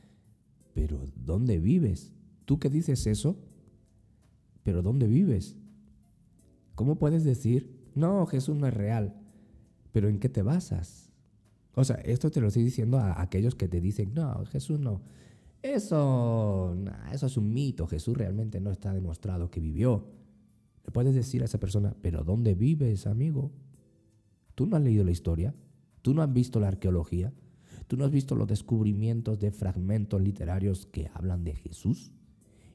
Pero 0.74 1.02
¿dónde 1.16 1.60
vives? 1.60 2.14
¿Tú 2.46 2.60
qué 2.60 2.70
dices 2.70 3.08
eso? 3.08 3.38
Pero 4.64 4.82
¿dónde 4.82 5.08
vives? 5.08 5.58
¿Cómo 6.76 7.00
puedes 7.00 7.24
decir, 7.24 7.90
no, 7.96 8.26
Jesús 8.28 8.56
no 8.58 8.68
es 8.68 8.74
real? 8.74 9.16
Pero 9.92 10.08
¿en 10.08 10.20
qué 10.20 10.30
te 10.30 10.42
basas? 10.44 11.10
O 11.74 11.84
sea, 11.84 11.96
esto 11.98 12.30
te 12.30 12.42
lo 12.42 12.48
estoy 12.48 12.64
diciendo 12.64 13.00
a 13.00 13.22
aquellos 13.22 13.56
que 13.56 13.68
te 13.68 13.82
dicen, 13.82 14.14
no, 14.14 14.46
Jesús 14.46 14.80
no. 14.80 15.02
Eso, 15.64 16.76
eso 17.12 17.26
es 17.26 17.38
un 17.38 17.54
mito. 17.54 17.88
Jesús 17.88 18.16
realmente 18.18 18.60
no 18.60 18.72
está 18.72 18.94
demostrado 18.94 19.50
que 19.50 19.60
vivió. 19.60 20.21
Puedes 20.92 21.16
decir 21.16 21.42
a 21.42 21.46
esa 21.46 21.60
persona, 21.60 21.96
pero 22.02 22.24
¿dónde 22.24 22.56
vives, 22.56 23.08
amigo? 23.08 23.52
¿Tú 24.56 24.68
no 24.68 24.76
has 24.76 24.84
leído 24.84 25.04
la 25.04 25.12
historia? 25.12 25.56
¿Tú 26.02 26.14
no 26.14 26.22
has 26.22 26.32
visto 26.32 26.60
la 26.60 26.68
arqueología? 26.68 27.34
¿Tú 27.88 27.98
no 27.98 28.06
has 28.06 28.12
visto 28.12 28.36
los 28.36 28.48
descubrimientos 28.48 29.40
de 29.40 29.52
fragmentos 29.52 30.22
literarios 30.22 30.86
que 30.86 31.10
hablan 31.14 31.44
de 31.44 31.56
Jesús? 31.56 32.12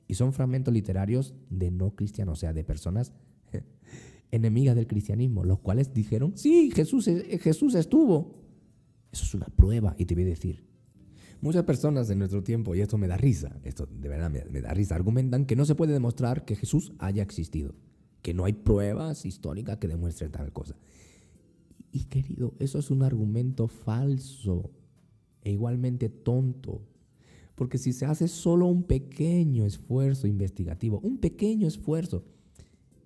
Y 0.09 0.15
son 0.15 0.33
fragmentos 0.33 0.73
literarios 0.73 1.35
de 1.51 1.71
no 1.71 1.95
cristianos, 1.95 2.39
o 2.39 2.41
sea, 2.41 2.53
de 2.53 2.65
personas 2.65 3.13
enemigas 4.31 4.77
del 4.77 4.87
cristianismo, 4.87 5.45
los 5.45 5.61
cuales 5.61 5.93
dijeron, 5.93 6.33
sí, 6.37 6.71
Jesús, 6.75 7.07
Jesús 7.41 7.75
estuvo. 7.75 8.43
Eso 9.11 9.25
es 9.25 9.35
una 9.35 9.47
prueba, 9.47 9.95
y 9.99 10.05
te 10.05 10.15
voy 10.15 10.25
a 10.25 10.27
decir, 10.27 10.65
muchas 11.41 11.65
personas 11.65 12.11
en 12.11 12.19
nuestro 12.19 12.43
tiempo, 12.43 12.75
y 12.75 12.81
esto 12.81 12.99
me 12.99 13.09
da 13.09 13.17
risa, 13.17 13.59
esto 13.65 13.87
de 13.87 14.09
verdad 14.09 14.31
me 14.31 14.61
da 14.61 14.75
risa, 14.75 14.95
argumentan 14.95 15.47
que 15.47 15.57
no 15.57 15.65
se 15.65 15.75
puede 15.75 15.93
demostrar 15.93 16.45
que 16.45 16.57
Jesús 16.57 16.93
haya 16.99 17.23
existido 17.23 17.75
que 18.27 18.35
no 18.35 18.45
hay 18.45 18.55
pruebas 18.55 19.25
históricas 19.25 19.77
que 19.77 19.87
demuestren 19.87 20.33
tal 20.33 20.53
cosa. 20.53 20.75
Y 21.93 22.07
querido, 22.07 22.55
eso 22.59 22.81
es 22.81 22.91
un 22.91 23.05
argumento 23.05 23.69
falso 23.69 24.73
e 25.43 25.53
igualmente 25.53 26.09
tonto, 26.09 26.83
Porque 27.55 27.79
si 27.79 27.93
se 27.93 28.05
hace 28.05 28.27
solo 28.27 28.67
un 28.67 28.83
pequeño 28.83 29.65
esfuerzo 29.65 30.27
investigativo, 30.27 30.99
un 31.05 31.19
pequeño 31.19 31.69
esfuerzo, 31.69 32.25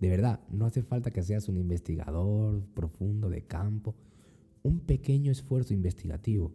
de 0.00 0.09
verdad, 0.09 0.40
no 0.48 0.64
hace 0.64 0.83
falta 0.83 1.11
que 1.11 1.22
seas 1.22 1.50
un 1.50 1.59
investigador 1.59 2.64
profundo 2.72 3.28
de 3.28 3.42
campo, 3.42 3.94
un 4.62 4.80
pequeño 4.80 5.30
esfuerzo 5.33 5.74
investigativo, 5.74 6.54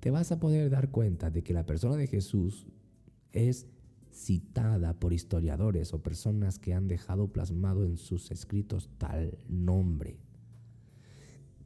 te 0.00 0.10
vas 0.10 0.32
a 0.32 0.38
poder 0.38 0.68
dar 0.68 0.90
cuenta 0.90 1.30
de 1.30 1.42
que 1.42 1.54
la 1.54 1.64
persona 1.64 1.96
de 1.96 2.08
Jesús 2.08 2.66
es 3.32 3.66
citada 4.12 4.98
por 4.98 5.12
historiadores 5.12 5.94
o 5.94 6.02
personas 6.02 6.58
que 6.58 6.74
han 6.74 6.88
dejado 6.88 7.28
plasmado 7.28 7.84
en 7.84 7.96
sus 7.96 8.30
escritos 8.30 8.90
tal 8.98 9.38
nombre. 9.48 10.18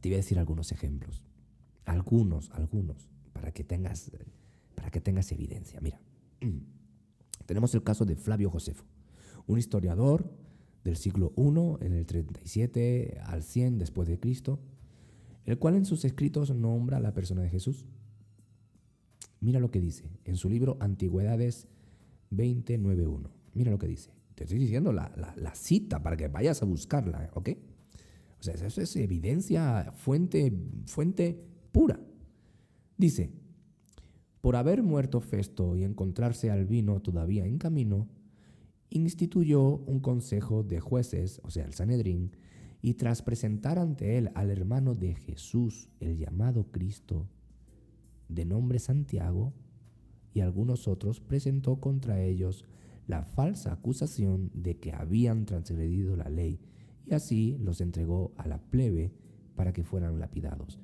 Te 0.01 0.09
voy 0.09 0.15
a 0.15 0.19
decir 0.19 0.39
algunos 0.39 0.73
ejemplos. 0.73 1.23
Algunos, 1.85 2.51
algunos, 2.51 3.09
para 3.33 3.53
que 3.53 3.65
tengas, 3.65 4.11
para 4.75 4.91
que 4.91 5.01
tengas 5.01 5.33
evidencia. 5.33 5.81
Mira, 5.81 6.01
tenemos 7.47 7.75
el 7.75 7.83
caso 7.83 8.05
de 8.05 8.17
Flavio 8.17 8.51
Josefo, 8.51 8.85
un 9.47 9.59
historiador 9.59 10.31
del 10.83 10.97
siglo 10.97 11.33
I, 11.37 11.85
en 11.85 11.93
el 11.93 12.07
37 12.07 13.21
al 13.25 13.43
100 13.43 13.79
después 13.79 14.09
de 14.09 14.19
Cristo, 14.21 14.61
el 15.45 15.59
cual 15.59 15.75
en 15.75 15.85
sus 15.85 16.05
escritos 16.05 16.55
nombra 16.55 16.99
a 16.99 17.01
la 17.01 17.13
persona 17.13 17.43
de 17.43 17.51
Jesús. 17.51 17.87
Mira 19.41 19.61
lo 19.61 19.71
que 19.71 19.81
dice 19.81 20.11
en 20.25 20.37
su 20.37 20.49
libro 20.49 20.79
Antigüedades 20.81 21.69
291. 22.37 23.31
Mira 23.55 23.71
lo 23.71 23.79
que 23.79 23.89
dice. 23.89 24.11
Te 24.35 24.45
estoy 24.45 24.59
diciendo 24.59 24.93
la, 24.93 25.53
cita 25.55 26.03
para 26.03 26.17
que 26.17 26.29
vayas 26.29 26.61
a 26.63 26.67
buscarla, 26.67 27.31
¿ok? 27.35 27.51
O 28.41 28.43
sea, 28.43 28.55
eso 28.55 28.81
es 28.81 28.97
evidencia, 28.97 29.93
fuente, 29.93 30.53
fuente 30.87 31.41
pura. 31.71 32.01
Dice, 32.97 33.31
por 34.41 34.57
haber 34.57 34.83
muerto 34.83 35.21
Festo 35.21 35.77
y 35.77 35.85
encontrarse 35.85 36.51
al 36.51 36.67
vino 36.67 37.01
todavía 37.01 37.47
en 37.47 37.59
camino, 37.59 38.09
instituyó 38.91 39.63
un 39.63 40.01
consejo 40.01 40.63
de 40.63 40.81
jueces, 40.81 41.41
o 41.45 41.51
sea, 41.51 41.65
el 41.65 41.75
Sanedrín, 41.75 42.37
y 42.83 42.95
tras 42.95 43.23
presentar 43.23 43.79
ante 43.79 44.19
él 44.19 44.31
al 44.35 44.51
hermano 44.51 44.95
de 44.95 45.15
Jesús, 45.15 45.89
el 46.01 46.19
llamado 46.19 46.71
Cristo, 46.71 47.29
de 48.29 48.45
nombre 48.45 48.79
Santiago, 48.79 49.55
y 50.35 50.41
algunos 50.41 50.89
otros, 50.89 51.21
presentó 51.21 51.77
contra 51.77 52.21
ellos 52.21 52.65
la 53.07 53.23
falsa 53.23 53.73
acusación 53.73 54.51
de 54.53 54.77
que 54.79 54.93
habían 54.93 55.47
transgredido 55.47 56.17
la 56.17 56.29
ley, 56.29 56.61
y 57.07 57.15
así 57.15 57.57
los 57.61 57.81
entregó 57.81 58.33
a 58.37 58.49
la 58.49 58.59
plebe 58.59 59.13
para 59.55 59.73
que 59.73 59.85
fueran 59.85 60.19
lapidados. 60.19 60.81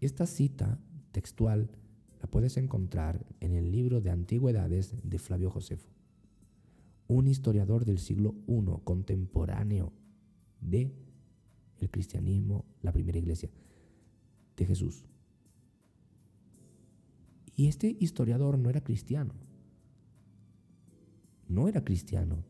Esta 0.00 0.26
cita 0.26 0.78
textual 1.12 1.70
la 2.20 2.30
puedes 2.30 2.56
encontrar 2.56 3.24
en 3.40 3.54
el 3.54 3.72
libro 3.72 4.00
de 4.00 4.10
Antigüedades 4.10 4.94
de 5.02 5.18
Flavio 5.18 5.50
Josefo, 5.50 5.88
un 7.06 7.26
historiador 7.28 7.84
del 7.84 7.98
siglo 7.98 8.34
I 8.46 8.64
contemporáneo 8.84 9.92
de 10.60 10.92
el 11.80 11.90
cristianismo, 11.90 12.64
la 12.82 12.92
primera 12.92 13.18
iglesia 13.18 13.50
de 14.56 14.66
Jesús. 14.66 15.04
Y 17.56 17.68
este 17.68 17.96
historiador 18.00 18.58
no 18.58 18.70
era 18.70 18.82
cristiano. 18.82 19.34
No 21.48 21.68
era 21.68 21.84
cristiano. 21.84 22.44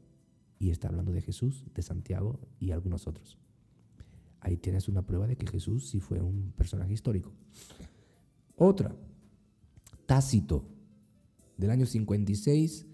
Y 0.59 0.71
está 0.71 0.89
hablando 0.89 1.13
de 1.13 1.21
Jesús, 1.21 1.65
de 1.75 1.83
Santiago 1.83 2.41
y 2.59 2.71
algunos 2.71 3.07
otros. 3.07 3.39
Ahí 4.41 4.57
tienes 4.57 4.89
una 4.89 5.07
prueba 5.07 5.27
de 5.27 5.37
que 5.37 5.47
Jesús 5.47 5.89
sí 5.89 6.01
fue 6.01 6.21
un 6.21 6.53
personaje 6.53 6.93
histórico. 6.93 7.33
Otra, 8.57 8.95
Tácito, 10.07 10.65
del 11.57 11.71
año 11.71 11.87
56 11.87 12.87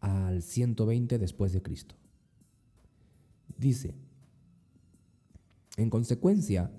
al 0.00 0.42
120 0.42 1.18
después 1.18 1.52
de 1.52 1.62
Cristo. 1.62 1.96
Dice, 3.58 3.94
en 5.76 5.90
consecuencia, 5.90 6.70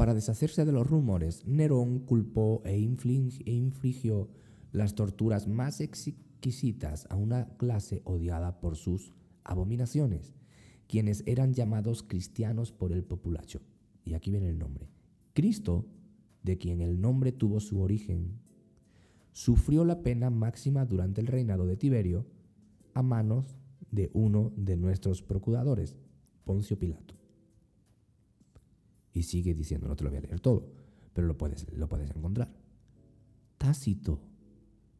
para 0.00 0.14
deshacerse 0.14 0.64
de 0.64 0.72
los 0.72 0.86
rumores, 0.86 1.44
Nerón 1.46 1.98
culpó 1.98 2.62
e, 2.64 2.70
e 2.70 3.52
infligió 3.52 4.30
las 4.72 4.94
torturas 4.94 5.46
más 5.46 5.82
exquisitas 5.82 7.06
a 7.10 7.16
una 7.16 7.54
clase 7.58 8.00
odiada 8.06 8.60
por 8.60 8.76
sus 8.76 9.12
abominaciones, 9.44 10.32
quienes 10.88 11.22
eran 11.26 11.52
llamados 11.52 12.02
cristianos 12.02 12.72
por 12.72 12.92
el 12.92 13.04
populacho. 13.04 13.60
Y 14.02 14.14
aquí 14.14 14.30
viene 14.30 14.48
el 14.48 14.58
nombre. 14.58 14.88
Cristo, 15.34 15.84
de 16.44 16.56
quien 16.56 16.80
el 16.80 17.02
nombre 17.02 17.30
tuvo 17.30 17.60
su 17.60 17.82
origen, 17.82 18.40
sufrió 19.32 19.84
la 19.84 20.00
pena 20.00 20.30
máxima 20.30 20.86
durante 20.86 21.20
el 21.20 21.26
reinado 21.26 21.66
de 21.66 21.76
Tiberio 21.76 22.24
a 22.94 23.02
manos 23.02 23.58
de 23.90 24.10
uno 24.14 24.50
de 24.56 24.78
nuestros 24.78 25.20
procuradores, 25.20 25.94
Poncio 26.44 26.78
Pilato. 26.78 27.19
Y 29.12 29.24
sigue 29.24 29.54
diciendo, 29.54 29.88
no 29.88 29.96
te 29.96 30.04
lo 30.04 30.10
voy 30.10 30.18
a 30.18 30.22
leer 30.22 30.40
todo, 30.40 30.68
pero 31.12 31.26
lo 31.26 31.36
puedes, 31.36 31.66
lo 31.72 31.88
puedes 31.88 32.10
encontrar. 32.10 32.52
Tácito 33.58 34.20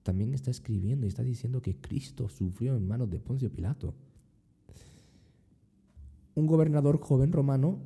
también 0.02 0.34
está 0.34 0.50
escribiendo 0.50 1.06
y 1.06 1.08
está 1.08 1.22
diciendo 1.22 1.62
que 1.62 1.76
Cristo 1.76 2.28
sufrió 2.28 2.76
en 2.76 2.86
manos 2.86 3.10
de 3.10 3.20
Poncio 3.20 3.50
Pilato. 3.50 3.94
Un 6.34 6.46
gobernador 6.46 7.00
joven 7.00 7.32
romano 7.32 7.80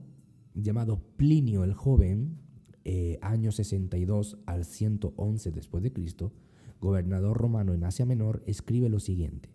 llamado 0.55 1.01
Plinio 1.17 1.65
el 1.65 1.75
Joven, 1.75 2.39
eh, 2.85 3.19
año 3.23 3.51
62 3.51 4.39
al 4.47 4.65
111 4.65 5.51
después 5.51 5.83
de 5.83 5.93
Cristo, 5.93 6.33
gobernador 6.81 7.37
romano 7.37 7.75
en 7.75 7.85
Asia 7.85 8.07
Menor, 8.07 8.43
escribe 8.47 8.89
lo 8.89 9.01
siguiente 9.01 9.54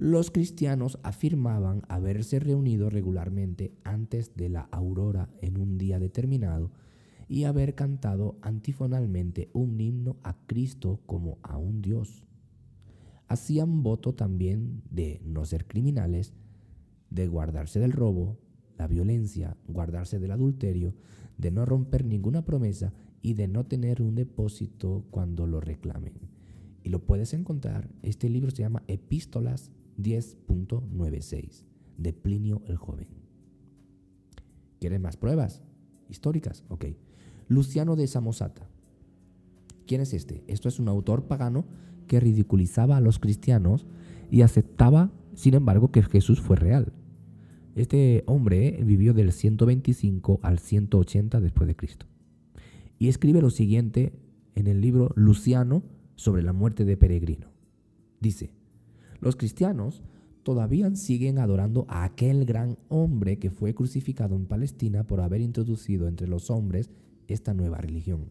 los 0.00 0.30
cristianos 0.30 0.98
afirmaban 1.02 1.82
haberse 1.88 2.40
reunido 2.40 2.88
regularmente 2.88 3.74
antes 3.84 4.34
de 4.34 4.48
la 4.48 4.62
aurora 4.72 5.28
en 5.42 5.60
un 5.60 5.76
día 5.76 5.98
determinado 5.98 6.70
y 7.28 7.44
haber 7.44 7.74
cantado 7.74 8.38
antifonalmente 8.40 9.50
un 9.52 9.78
himno 9.78 10.16
a 10.22 10.38
Cristo 10.46 11.02
como 11.04 11.36
a 11.42 11.58
un 11.58 11.82
Dios. 11.82 12.24
Hacían 13.28 13.82
voto 13.82 14.14
también 14.14 14.80
de 14.90 15.20
no 15.22 15.44
ser 15.44 15.66
criminales, 15.66 16.32
de 17.10 17.28
guardarse 17.28 17.78
del 17.78 17.92
robo, 17.92 18.38
la 18.78 18.86
violencia, 18.86 19.58
guardarse 19.68 20.18
del 20.18 20.30
adulterio, 20.30 20.94
de 21.36 21.50
no 21.50 21.66
romper 21.66 22.06
ninguna 22.06 22.42
promesa 22.42 22.94
y 23.20 23.34
de 23.34 23.48
no 23.48 23.66
tener 23.66 24.00
un 24.00 24.14
depósito 24.14 25.04
cuando 25.10 25.46
lo 25.46 25.60
reclamen. 25.60 26.14
Y 26.82 26.88
lo 26.88 27.04
puedes 27.04 27.34
encontrar, 27.34 27.90
este 28.00 28.30
libro 28.30 28.50
se 28.50 28.62
llama 28.62 28.82
Epístolas 28.88 29.70
10.96 30.02 31.64
de 31.96 32.12
Plinio 32.12 32.62
el 32.66 32.76
Joven. 32.76 33.08
¿Quieres 34.78 35.00
más 35.00 35.16
pruebas? 35.16 35.62
Históricas, 36.08 36.64
ok. 36.68 36.86
Luciano 37.48 37.96
de 37.96 38.06
Samosata. 38.06 38.68
¿Quién 39.86 40.00
es 40.00 40.14
este? 40.14 40.44
Esto 40.46 40.68
es 40.68 40.78
un 40.78 40.88
autor 40.88 41.24
pagano 41.24 41.64
que 42.06 42.20
ridiculizaba 42.20 42.96
a 42.96 43.00
los 43.00 43.18
cristianos 43.18 43.86
y 44.30 44.42
aceptaba, 44.42 45.10
sin 45.34 45.54
embargo, 45.54 45.90
que 45.90 46.02
Jesús 46.02 46.40
fue 46.40 46.56
real. 46.56 46.92
Este 47.74 48.24
hombre 48.26 48.80
vivió 48.84 49.14
del 49.14 49.32
125 49.32 50.40
al 50.42 50.58
180 50.58 51.40
después 51.40 51.66
de 51.68 51.76
Cristo. 51.76 52.06
Y 52.98 53.08
escribe 53.08 53.40
lo 53.40 53.50
siguiente 53.50 54.12
en 54.54 54.66
el 54.66 54.80
libro 54.80 55.12
Luciano 55.14 55.82
sobre 56.16 56.42
la 56.42 56.52
muerte 56.52 56.84
de 56.84 56.96
Peregrino. 56.96 57.48
Dice, 58.20 58.52
los 59.20 59.36
cristianos 59.36 60.02
todavía 60.42 60.94
siguen 60.96 61.38
adorando 61.38 61.84
a 61.88 62.04
aquel 62.04 62.44
gran 62.44 62.78
hombre 62.88 63.38
que 63.38 63.50
fue 63.50 63.74
crucificado 63.74 64.34
en 64.34 64.46
Palestina 64.46 65.04
por 65.04 65.20
haber 65.20 65.40
introducido 65.40 66.08
entre 66.08 66.26
los 66.26 66.50
hombres 66.50 66.90
esta 67.28 67.54
nueva 67.54 67.78
religión. 67.78 68.30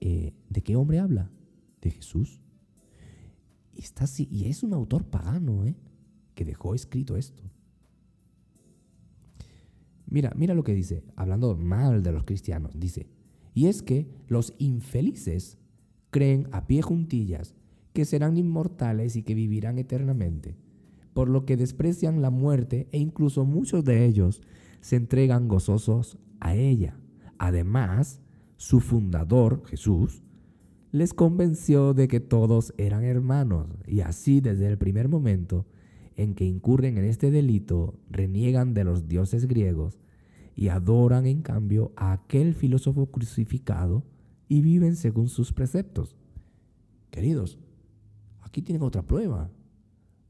Eh, 0.00 0.34
¿De 0.50 0.62
qué 0.62 0.76
hombre 0.76 0.98
habla? 0.98 1.30
De 1.80 1.90
Jesús. 1.90 2.40
Y, 3.72 3.80
está, 3.80 4.04
y 4.18 4.44
es 4.44 4.62
un 4.62 4.74
autor 4.74 5.04
pagano 5.04 5.64
¿eh? 5.64 5.74
que 6.34 6.44
dejó 6.44 6.74
escrito 6.74 7.16
esto. 7.16 7.42
Mira, 10.06 10.32
mira 10.36 10.54
lo 10.54 10.62
que 10.62 10.74
dice, 10.74 11.02
hablando 11.16 11.56
mal 11.56 12.02
de 12.02 12.12
los 12.12 12.24
cristianos, 12.24 12.78
dice, 12.78 13.08
y 13.54 13.66
es 13.66 13.82
que 13.82 14.06
los 14.28 14.52
infelices 14.58 15.58
creen 16.10 16.48
a 16.52 16.66
pie 16.66 16.82
juntillas 16.82 17.54
que 17.94 18.04
serán 18.04 18.36
inmortales 18.36 19.16
y 19.16 19.22
que 19.22 19.34
vivirán 19.34 19.78
eternamente, 19.78 20.56
por 21.14 21.30
lo 21.30 21.46
que 21.46 21.56
desprecian 21.56 22.20
la 22.20 22.30
muerte 22.30 22.88
e 22.92 22.98
incluso 22.98 23.46
muchos 23.46 23.84
de 23.84 24.04
ellos 24.04 24.42
se 24.80 24.96
entregan 24.96 25.48
gozosos 25.48 26.18
a 26.40 26.54
ella. 26.54 26.98
Además, 27.38 28.20
su 28.56 28.80
fundador, 28.80 29.62
Jesús, 29.66 30.22
les 30.90 31.14
convenció 31.14 31.94
de 31.94 32.08
que 32.08 32.20
todos 32.20 32.74
eran 32.78 33.04
hermanos 33.04 33.68
y 33.86 34.00
así 34.00 34.40
desde 34.40 34.66
el 34.66 34.76
primer 34.76 35.08
momento 35.08 35.66
en 36.16 36.34
que 36.34 36.44
incurren 36.44 36.98
en 36.98 37.04
este 37.04 37.30
delito 37.30 37.98
reniegan 38.10 38.74
de 38.74 38.84
los 38.84 39.08
dioses 39.08 39.46
griegos 39.46 39.98
y 40.56 40.68
adoran 40.68 41.26
en 41.26 41.42
cambio 41.42 41.92
a 41.96 42.12
aquel 42.12 42.54
filósofo 42.54 43.06
crucificado 43.06 44.04
y 44.48 44.62
viven 44.62 44.96
según 44.96 45.28
sus 45.28 45.52
preceptos. 45.52 46.16
Queridos, 47.10 47.58
aquí 48.54 48.62
tienen 48.62 48.84
otra 48.84 49.02
prueba. 49.02 49.50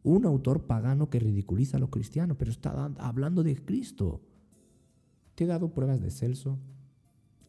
Un 0.03 0.25
autor 0.25 0.67
pagano 0.67 1.11
que 1.11 1.19
ridiculiza 1.19 1.77
a 1.77 1.81
los 1.81 1.91
cristianos, 1.91 2.39
pero 2.39 2.51
está 2.51 2.73
hablando 2.99 3.43
de 3.43 3.63
Cristo. 3.63 4.23
Te 5.35 5.45
he 5.45 5.47
dado 5.47 5.75
pruebas 5.75 6.01
de 6.01 6.11
Celso, 6.11 6.59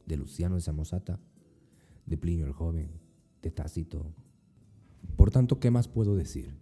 de 0.06 0.18
Luciano 0.18 0.56
de 0.56 0.62
Samosata, 0.62 1.22
de 2.06 2.18
Plinio 2.18 2.46
el 2.46 2.52
Joven, 2.52 2.90
de 3.42 3.52
Tácito. 3.52 4.14
Por 5.16 5.32
tanto, 5.32 5.62
¿qué 5.62 5.72
más 5.72 5.88
puedo 5.88 6.18
decir? 6.18 6.58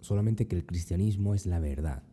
Solamente 0.00 0.46
que 0.46 0.54
el 0.54 0.64
cristianismo 0.64 1.34
es 1.34 1.44
la 1.44 1.58
verdad. 1.58 2.04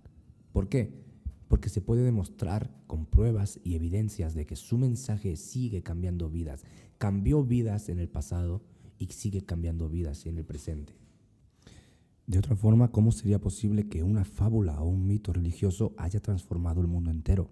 ¿Por 0.52 0.68
qué? 0.68 1.06
Porque 1.48 1.70
se 1.70 1.82
puede 1.82 2.02
demostrar 2.02 2.72
con 2.88 3.06
pruebas 3.06 3.60
y 3.64 3.76
evidencias 3.76 4.34
de 4.34 4.48
que 4.48 4.56
su 4.56 4.80
mensaje 4.80 5.36
sigue 5.36 5.84
cambiando 5.84 6.28
vidas. 6.32 6.64
Cambió 6.98 7.44
vidas 7.44 7.90
en 7.90 8.00
el 8.00 8.10
pasado 8.10 8.64
y 8.98 9.06
sigue 9.08 9.46
cambiando 9.46 9.90
vidas 9.90 10.26
en 10.26 10.40
el 10.40 10.46
presente. 10.46 11.00
De 12.30 12.38
otra 12.38 12.56
forma, 12.56 12.92
¿cómo 12.92 13.12
sería 13.12 13.42
posible 13.42 13.90
que 13.90 14.04
una 14.04 14.24
fábula 14.24 14.80
o 14.84 14.88
un 14.88 15.08
mito 15.08 15.34
religioso 15.34 15.96
haya 15.98 16.20
transformado 16.20 16.80
el 16.80 16.86
mundo 16.86 17.10
entero? 17.10 17.50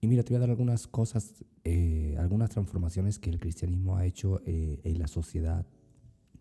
Y 0.00 0.08
mira, 0.08 0.24
te 0.24 0.30
voy 0.30 0.38
a 0.38 0.40
dar 0.40 0.50
algunas 0.50 0.88
cosas, 0.88 1.44
eh, 1.62 2.16
algunas 2.18 2.50
transformaciones 2.50 3.20
que 3.20 3.30
el 3.30 3.38
cristianismo 3.38 3.96
ha 3.96 4.06
hecho 4.06 4.42
eh, 4.44 4.80
en 4.82 4.98
la 4.98 5.06
sociedad. 5.06 5.64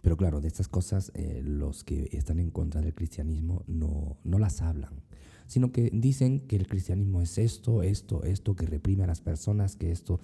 Pero 0.01 0.17
claro, 0.17 0.41
de 0.41 0.47
estas 0.47 0.67
cosas 0.67 1.11
eh, 1.13 1.43
los 1.45 1.83
que 1.83 2.09
están 2.13 2.39
en 2.39 2.49
contra 2.49 2.81
del 2.81 2.95
cristianismo 2.95 3.63
no, 3.67 4.17
no 4.23 4.39
las 4.39 4.63
hablan, 4.63 5.03
sino 5.51 5.73
que 5.73 5.89
dicen 5.91 6.39
que 6.39 6.55
el 6.55 6.65
cristianismo 6.65 7.21
es 7.21 7.37
esto, 7.37 7.83
esto, 7.83 8.23
esto, 8.23 8.55
que 8.55 8.65
reprime 8.65 9.03
a 9.03 9.07
las 9.07 9.19
personas, 9.19 9.75
que 9.75 9.91
esto, 9.91 10.21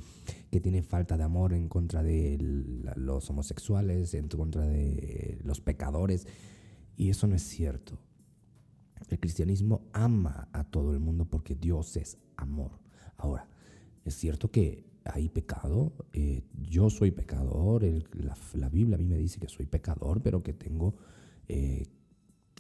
que 0.50 0.62
tiene 0.62 0.84
falta 0.84 1.18
de 1.18 1.24
amor 1.24 1.52
en 1.52 1.68
contra 1.68 2.02
de 2.02 2.38
los 2.96 3.30
homosexuales, 3.30 4.14
en 4.14 4.30
contra 4.30 4.66
de 4.66 5.38
los 5.44 5.60
pecadores. 5.60 6.28
Y 6.96 7.10
eso 7.10 7.28
no 7.28 7.36
es 7.36 7.42
cierto. 7.42 8.00
El 9.10 9.20
cristianismo 9.20 9.82
ama 9.92 10.48
a 10.54 10.64
todo 10.64 10.94
el 10.94 11.00
mundo 11.02 11.26
porque 11.26 11.56
Dios 11.56 11.98
es 11.98 12.18
amor. 12.38 12.80
Ahora, 13.18 13.50
es 14.06 14.16
cierto 14.16 14.50
que 14.50 14.86
hay 15.04 15.28
pecado, 15.28 15.92
eh, 16.14 16.44
yo 16.70 16.90
soy 16.90 17.12
pecador, 17.12 17.84
la, 18.54 18.70
Biblia 18.70 18.96
a 18.96 18.98
mí 18.98 19.06
me 19.06 19.18
dice 19.18 19.42
que 19.42 19.50
soy 19.50 19.66
pecador, 19.66 20.22
pero 20.22 20.42
que 20.42 20.54
tengo, 20.54 20.96
eh, 21.50 21.86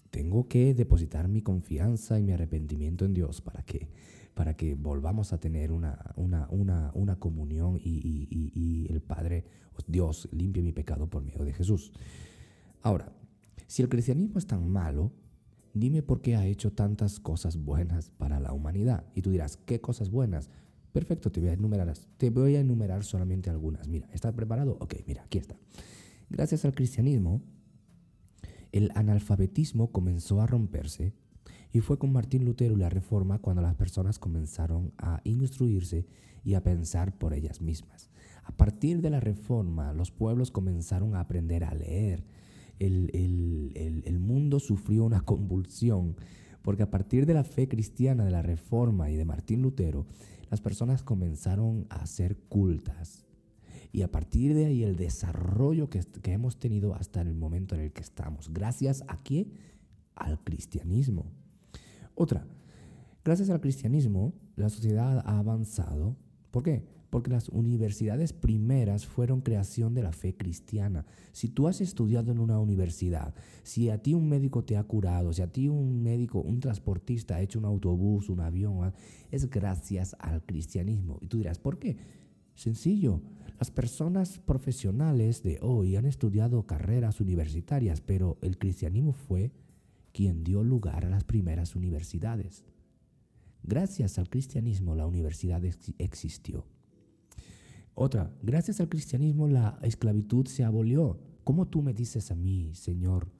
tengo 0.10 0.48
que 0.48 0.74
depositar 0.74 1.28
mi 1.28 1.41
confianza 1.41 2.20
y 2.20 2.24
mi 2.24 2.32
arrepentimiento 2.32 3.06
en 3.06 3.13
Dios 3.13 3.41
para 3.41 3.63
que, 3.63 3.89
para 4.34 4.56
que 4.56 4.76
volvamos 4.76 5.34
a 5.34 5.39
tener 5.39 5.72
una, 5.72 6.13
una, 6.15 6.48
una, 6.50 6.91
una 6.93 7.17
comunión 7.17 7.78
y, 7.78 7.89
y, 7.89 8.52
y, 8.54 8.91
el 8.91 9.02
Padre, 9.02 9.46
Dios, 9.88 10.28
limpie 10.32 10.63
mi 10.63 10.72
pecado 10.72 11.10
por 11.10 11.24
medio 11.24 11.43
de 11.43 11.54
Jesús. 11.54 11.91
Ahora, 12.82 13.12
si 13.67 13.82
el 13.82 13.89
cristianismo 13.89 14.38
es 14.39 14.48
tan 14.48 14.70
malo, 14.70 15.12
dime 15.74 16.02
por 16.02 16.22
qué 16.22 16.36
ha 16.36 16.46
hecho 16.46 16.72
tantas 16.72 17.20
cosas 17.20 17.58
buenas 17.58 18.12
para 18.12 18.39
la 18.39 18.54
humanidad. 18.54 19.06
Y 19.15 19.22
tú 19.22 19.32
dirás, 19.32 19.58
¿qué 19.58 19.82
cosas 19.82 20.10
buenas? 20.10 20.50
Perfecto, 20.93 21.32
te 21.32 21.39
voy 21.39 21.50
a 21.50 21.54
enumerar, 21.54 21.93
te 22.17 22.30
voy 22.30 22.56
a 22.56 22.60
enumerar 22.60 23.04
solamente 23.04 23.50
algunas. 23.50 23.88
Mira, 23.88 24.10
¿estás 24.13 24.34
preparado? 24.34 24.78
Ok, 24.80 24.96
mira, 25.06 25.24
aquí 25.24 25.38
está. 25.38 25.56
Gracias 26.30 26.65
al 26.65 26.74
cristianismo, 26.74 27.41
el 28.78 28.92
analfabetismo 28.94 29.92
comenzó 29.92 30.40
a 30.40 30.46
romperse 30.46 31.13
y 31.74 31.82
fue 31.82 31.98
con 31.98 32.13
Martín 32.13 32.46
Lutero 32.46 32.76
y 32.76 32.80
la 32.80 32.90
Reforma 32.90 33.40
cuando 33.40 33.62
las 33.62 33.76
personas 33.76 34.20
comenzaron 34.20 34.94
a 35.00 35.20
instruirse 35.24 36.06
y 36.44 36.54
a 36.54 36.63
pensar 36.63 37.18
por 37.18 37.34
ellas 37.34 37.60
mismas. 37.60 38.12
A 38.44 38.52
partir 38.56 39.02
de 39.02 39.10
la 39.10 39.20
Reforma, 39.20 39.94
los 39.94 40.12
pueblos 40.12 40.52
comenzaron 40.52 41.16
a 41.16 41.22
aprender 41.22 41.63
a 41.63 41.74
leer, 41.74 42.24
el, 42.80 44.20
mundo 44.20 44.60
sufrió 44.60 45.04
una 45.04 45.22
convulsión, 45.22 46.16
porque 46.62 46.84
a 46.84 46.92
partir 46.92 47.26
de 47.26 47.34
la 47.34 47.44
fe 47.44 47.68
cristiana, 47.68 48.26
de 48.26 48.32
la 48.32 48.44
Reforma 48.44 49.10
y 49.10 49.16
de 49.16 49.26
Martín 49.26 49.63
Lutero, 49.63 50.06
las 50.52 50.62
personas 50.62 51.02
comenzaron 51.02 51.88
a 51.90 52.06
ser 52.06 52.38
cultas. 52.38 53.27
Y 53.91 54.02
a 54.02 54.12
partir 54.12 54.54
de 54.54 54.65
ahí 54.65 54.84
el 54.84 54.95
desarrollo 54.95 55.89
que, 55.89 56.02
que 56.21 56.34
hemos 56.34 56.60
tenido 56.60 56.93
hasta 56.95 57.21
el 57.21 57.34
momento 57.36 57.76
en 57.76 57.82
el 57.82 57.91
que 57.91 58.02
estamos. 58.02 58.52
Gracias 58.54 59.04
a 59.08 59.17
qué? 59.17 59.47
Al 60.15 60.39
cristianismo. 60.43 61.26
Otra, 62.15 62.45
gracias 63.23 63.50
al 63.50 63.62
cristianismo 63.62 64.34
la 64.56 64.69
sociedad 64.69 65.23
ha 65.26 65.39
avanzado. 65.39 66.15
¿Por 66.52 66.63
qué? 66.63 66.97
porque 67.10 67.32
las 67.32 67.50
universidades 67.50 68.34
primeras 68.34 69.06
fueron 69.06 69.41
creación 69.41 69.93
de 69.93 70.04
la 70.04 70.12
fe 70.12 70.36
cristiana. 70.36 71.06
Si 71.32 71.47
tú 71.47 71.67
has 71.67 71.82
estudiado 71.82 72.32
en 72.32 72.39
una 72.39 72.60
universidad, 72.60 73.34
si 73.63 73.89
a 73.89 74.02
ti 74.02 74.13
un 74.13 74.28
médico 74.28 74.63
te 74.63 74.78
ha 74.78 74.84
curado, 74.84 75.32
si 75.34 75.41
a 75.41 75.52
ti 75.52 75.67
un 75.69 76.04
médico, 76.04 76.41
un 76.41 76.60
transportista 76.60 77.36
ha 77.36 77.41
hecho 77.41 77.60
un 77.60 77.65
autobús, 77.65 78.30
un 78.30 78.41
avión, 78.41 78.84
ah, 78.84 78.93
es 79.32 79.50
gracias 79.50 80.15
al 80.19 80.43
cristianismo. 80.45 81.17
Y 81.21 81.28
tú 81.28 81.38
dirás, 81.38 81.60
¿por 81.60 81.80
qué? 81.80 81.97
Sencillo. 82.58 83.22
Las 83.60 83.70
personas 83.70 84.39
profesionales 84.39 85.43
de 85.43 85.60
hoy 85.62 85.96
han 85.96 86.06
estudiado 86.06 86.65
carreras 86.65 87.22
universitarias, 87.22 88.02
pero 88.02 88.39
el 88.41 88.58
cristianismo 88.58 89.13
fue 89.13 89.52
quien 90.12 90.43
dio 90.43 90.63
lugar 90.63 91.06
a 91.06 91.10
las 91.10 91.24
primeras 91.24 91.76
universidades. 91.76 92.65
Gracias 93.62 94.17
al 94.17 94.28
cristianismo 94.28 94.96
la 94.96 95.06
universidad 95.06 95.63
existió. 96.00 96.65
Otra, 97.93 98.36
gracias 98.41 98.80
al 98.80 98.89
cristianismo 98.89 99.48
la 99.48 99.78
esclavitud 99.84 100.48
se 100.48 100.63
abolió. 100.63 101.20
¿Cómo 101.43 101.67
tú 101.67 101.84
me 101.84 101.93
dices 101.93 102.32
a 102.32 102.36
mí, 102.36 102.74
Señor, 102.74 103.32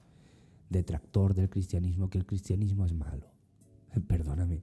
detractor 0.70 1.34
del 1.34 1.50
cristianismo, 1.50 2.08
que 2.08 2.18
el 2.18 2.26
cristianismo 2.26 2.86
es 2.86 2.92
malo? 2.92 3.26
Perdóname. 4.06 4.62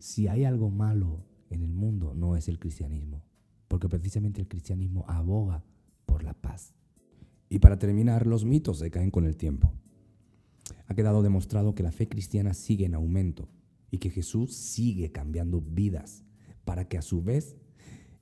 Si 0.00 0.26
hay 0.26 0.44
algo 0.44 0.70
malo 0.70 1.24
en 1.50 1.62
el 1.62 1.72
mundo, 1.72 2.14
no 2.16 2.36
es 2.36 2.48
el 2.48 2.58
cristianismo, 2.58 3.22
porque 3.68 3.88
precisamente 3.88 4.40
el 4.40 4.48
cristianismo 4.48 5.04
aboga 5.08 5.64
por 6.06 6.22
la 6.22 6.34
paz. 6.34 6.74
Y 7.48 7.58
para 7.58 7.78
terminar, 7.78 8.26
los 8.26 8.44
mitos 8.44 8.78
se 8.78 8.90
caen 8.90 9.10
con 9.10 9.24
el 9.24 9.36
tiempo. 9.36 9.72
Ha 10.86 10.94
quedado 10.94 11.22
demostrado 11.22 11.74
que 11.74 11.82
la 11.82 11.92
fe 11.92 12.08
cristiana 12.08 12.54
sigue 12.54 12.86
en 12.86 12.94
aumento 12.94 13.48
y 13.90 13.98
que 13.98 14.10
Jesús 14.10 14.54
sigue 14.54 15.12
cambiando 15.12 15.60
vidas 15.60 16.24
para 16.64 16.88
que 16.88 16.98
a 16.98 17.02
su 17.02 17.22
vez 17.22 17.56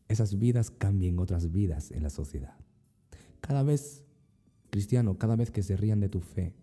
esas 0.09 0.39
vidas 0.39 0.71
cambien 0.71 1.19
otras 1.19 1.51
vidas 1.51 1.91
en 1.91 2.03
la 2.03 2.11
sociedad. 2.11 2.55
Cada 3.41 3.63
vez, 3.63 4.05
cristiano, 4.71 5.19
cada 5.19 5.37
vez 5.37 5.51
que 5.51 5.63
se 5.63 5.77
rían 5.77 6.01
de 6.01 6.09
tu 6.09 6.21
fe, 6.21 6.55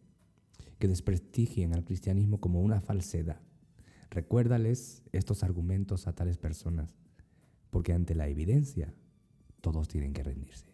que 0.79 0.87
desprestigien 0.87 1.73
al 1.73 1.83
cristianismo 1.83 2.39
como 2.39 2.61
una 2.61 2.81
falsedad, 2.81 3.41
recuérdales 4.09 5.03
estos 5.11 5.43
argumentos 5.43 6.07
a 6.07 6.13
tales 6.13 6.37
personas, 6.37 6.95
porque 7.71 7.93
ante 7.93 8.13
la 8.13 8.27
evidencia 8.27 8.93
todos 9.61 9.87
tienen 9.87 10.13
que 10.13 10.23
rendirse. 10.23 10.67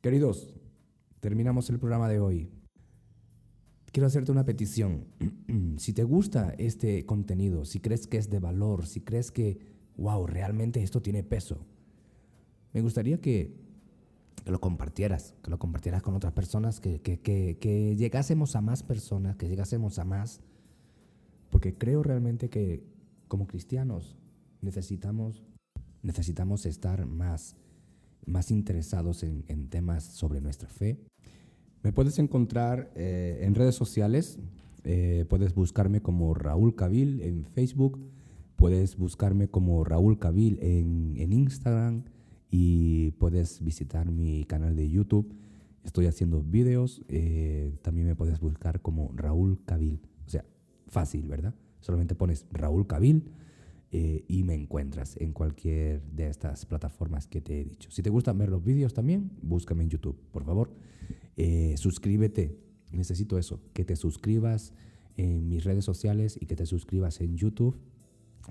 Queridos, 0.00 0.52
terminamos 1.20 1.70
el 1.70 1.78
programa 1.78 2.08
de 2.08 2.18
hoy. 2.18 2.50
Quiero 3.92 4.06
hacerte 4.06 4.32
una 4.32 4.44
petición. 4.44 5.06
si 5.76 5.92
te 5.92 6.02
gusta 6.02 6.54
este 6.58 7.06
contenido, 7.06 7.64
si 7.64 7.80
crees 7.80 8.06
que 8.06 8.16
es 8.16 8.30
de 8.30 8.40
valor, 8.40 8.86
si 8.86 9.00
crees 9.00 9.30
que 9.30 9.78
wow, 9.98 10.26
realmente 10.26 10.82
esto 10.82 11.02
tiene 11.02 11.22
peso. 11.22 11.66
Me 12.72 12.80
gustaría 12.80 13.20
que, 13.20 13.52
lo 14.46 14.60
compartieras, 14.60 15.34
que 15.42 15.50
lo 15.50 15.58
compartieras 15.58 16.02
con 16.02 16.14
otras 16.14 16.32
personas, 16.32 16.80
que, 16.80 17.00
que, 17.02 17.96
llegásemos 17.96 18.56
a 18.56 18.62
más 18.62 18.82
personas, 18.82 19.36
que 19.36 19.48
llegásemos 19.48 19.98
a 19.98 20.04
más, 20.04 20.40
porque 21.50 21.76
creo 21.76 22.02
realmente 22.02 22.48
que 22.48 22.82
como 23.26 23.46
cristianos 23.46 24.16
necesitamos, 24.60 25.42
necesitamos 26.02 26.66
estar 26.66 27.06
más, 27.06 27.56
más 28.26 28.50
interesados 28.50 29.22
en, 29.22 29.68
temas 29.68 30.04
sobre 30.04 30.40
nuestra 30.40 30.68
fe. 30.68 30.98
Me 31.82 31.92
puedes 31.92 32.18
encontrar 32.18 32.90
eh, 32.94 33.40
en 33.42 33.54
redes 33.54 33.74
sociales, 33.74 34.38
eh, 34.84 35.24
puedes 35.28 35.54
buscarme 35.54 36.00
como 36.00 36.34
Raúl 36.34 36.74
Cabil 36.74 37.20
en 37.22 37.44
Facebook, 37.44 38.00
Puedes 38.58 38.96
buscarme 38.96 39.46
como 39.46 39.84
Raúl 39.84 40.18
Cabil 40.18 40.58
en, 40.60 41.32
Instagram 41.32 42.02
y 42.50 43.12
puedes 43.12 43.62
visitar 43.62 44.10
mi 44.10 44.42
canal 44.46 44.74
de 44.74 44.90
YouTube. 44.90 45.32
Estoy 45.84 46.06
haciendo 46.06 46.42
videos. 46.42 47.00
Eh, 47.06 47.78
también 47.82 48.08
me 48.08 48.16
puedes 48.16 48.40
buscar 48.40 48.82
como 48.82 49.12
Raúl 49.14 49.60
Cabil. 49.64 50.00
O 50.26 50.28
sea, 50.28 50.44
fácil, 50.88 51.28
¿verdad? 51.28 51.54
Solamente 51.78 52.16
pones 52.16 52.46
Raúl 52.50 52.88
Cabil 52.88 53.30
eh, 53.90 54.24
y 54.28 54.42
me 54.44 54.54
encuentras 54.54 55.16
en 55.16 55.32
cualquier 55.32 56.02
de 56.02 56.28
estas 56.28 56.66
plataformas 56.66 57.26
que 57.26 57.40
te 57.40 57.60
he 57.60 57.64
dicho. 57.64 57.90
Si 57.90 58.02
te 58.02 58.10
gustan 58.10 58.38
ver 58.38 58.50
los 58.50 58.62
vídeos 58.62 58.94
también, 58.94 59.30
búscame 59.42 59.84
en 59.84 59.90
YouTube, 59.90 60.18
por 60.30 60.44
favor. 60.44 60.70
Eh, 61.36 61.74
suscríbete. 61.76 62.58
Necesito 62.92 63.38
eso, 63.38 63.60
que 63.74 63.84
te 63.84 63.96
suscribas 63.96 64.72
en 65.16 65.48
mis 65.48 65.64
redes 65.64 65.84
sociales 65.84 66.38
y 66.40 66.46
que 66.46 66.56
te 66.56 66.64
suscribas 66.64 67.20
en 67.20 67.36
YouTube 67.36 67.78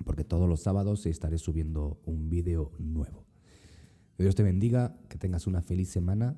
porque 0.04 0.24
todos 0.24 0.48
los 0.48 0.60
sábados 0.60 1.06
estaré 1.06 1.38
subiendo 1.38 2.00
un 2.04 2.28
vídeo 2.28 2.72
nuevo. 2.78 3.24
Dios 4.18 4.34
te 4.34 4.42
bendiga, 4.42 4.96
que 5.08 5.18
tengas 5.18 5.46
una 5.46 5.62
feliz 5.62 5.90
semana 5.90 6.36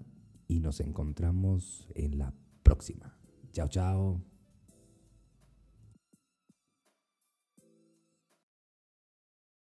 y 0.49 0.61
nos 0.61 0.81
encontramos 0.81 1.89
en 1.95 2.19
la 2.19 2.35
próxima. 2.63 3.19
Chao, 3.53 3.69
chao. 3.69 4.30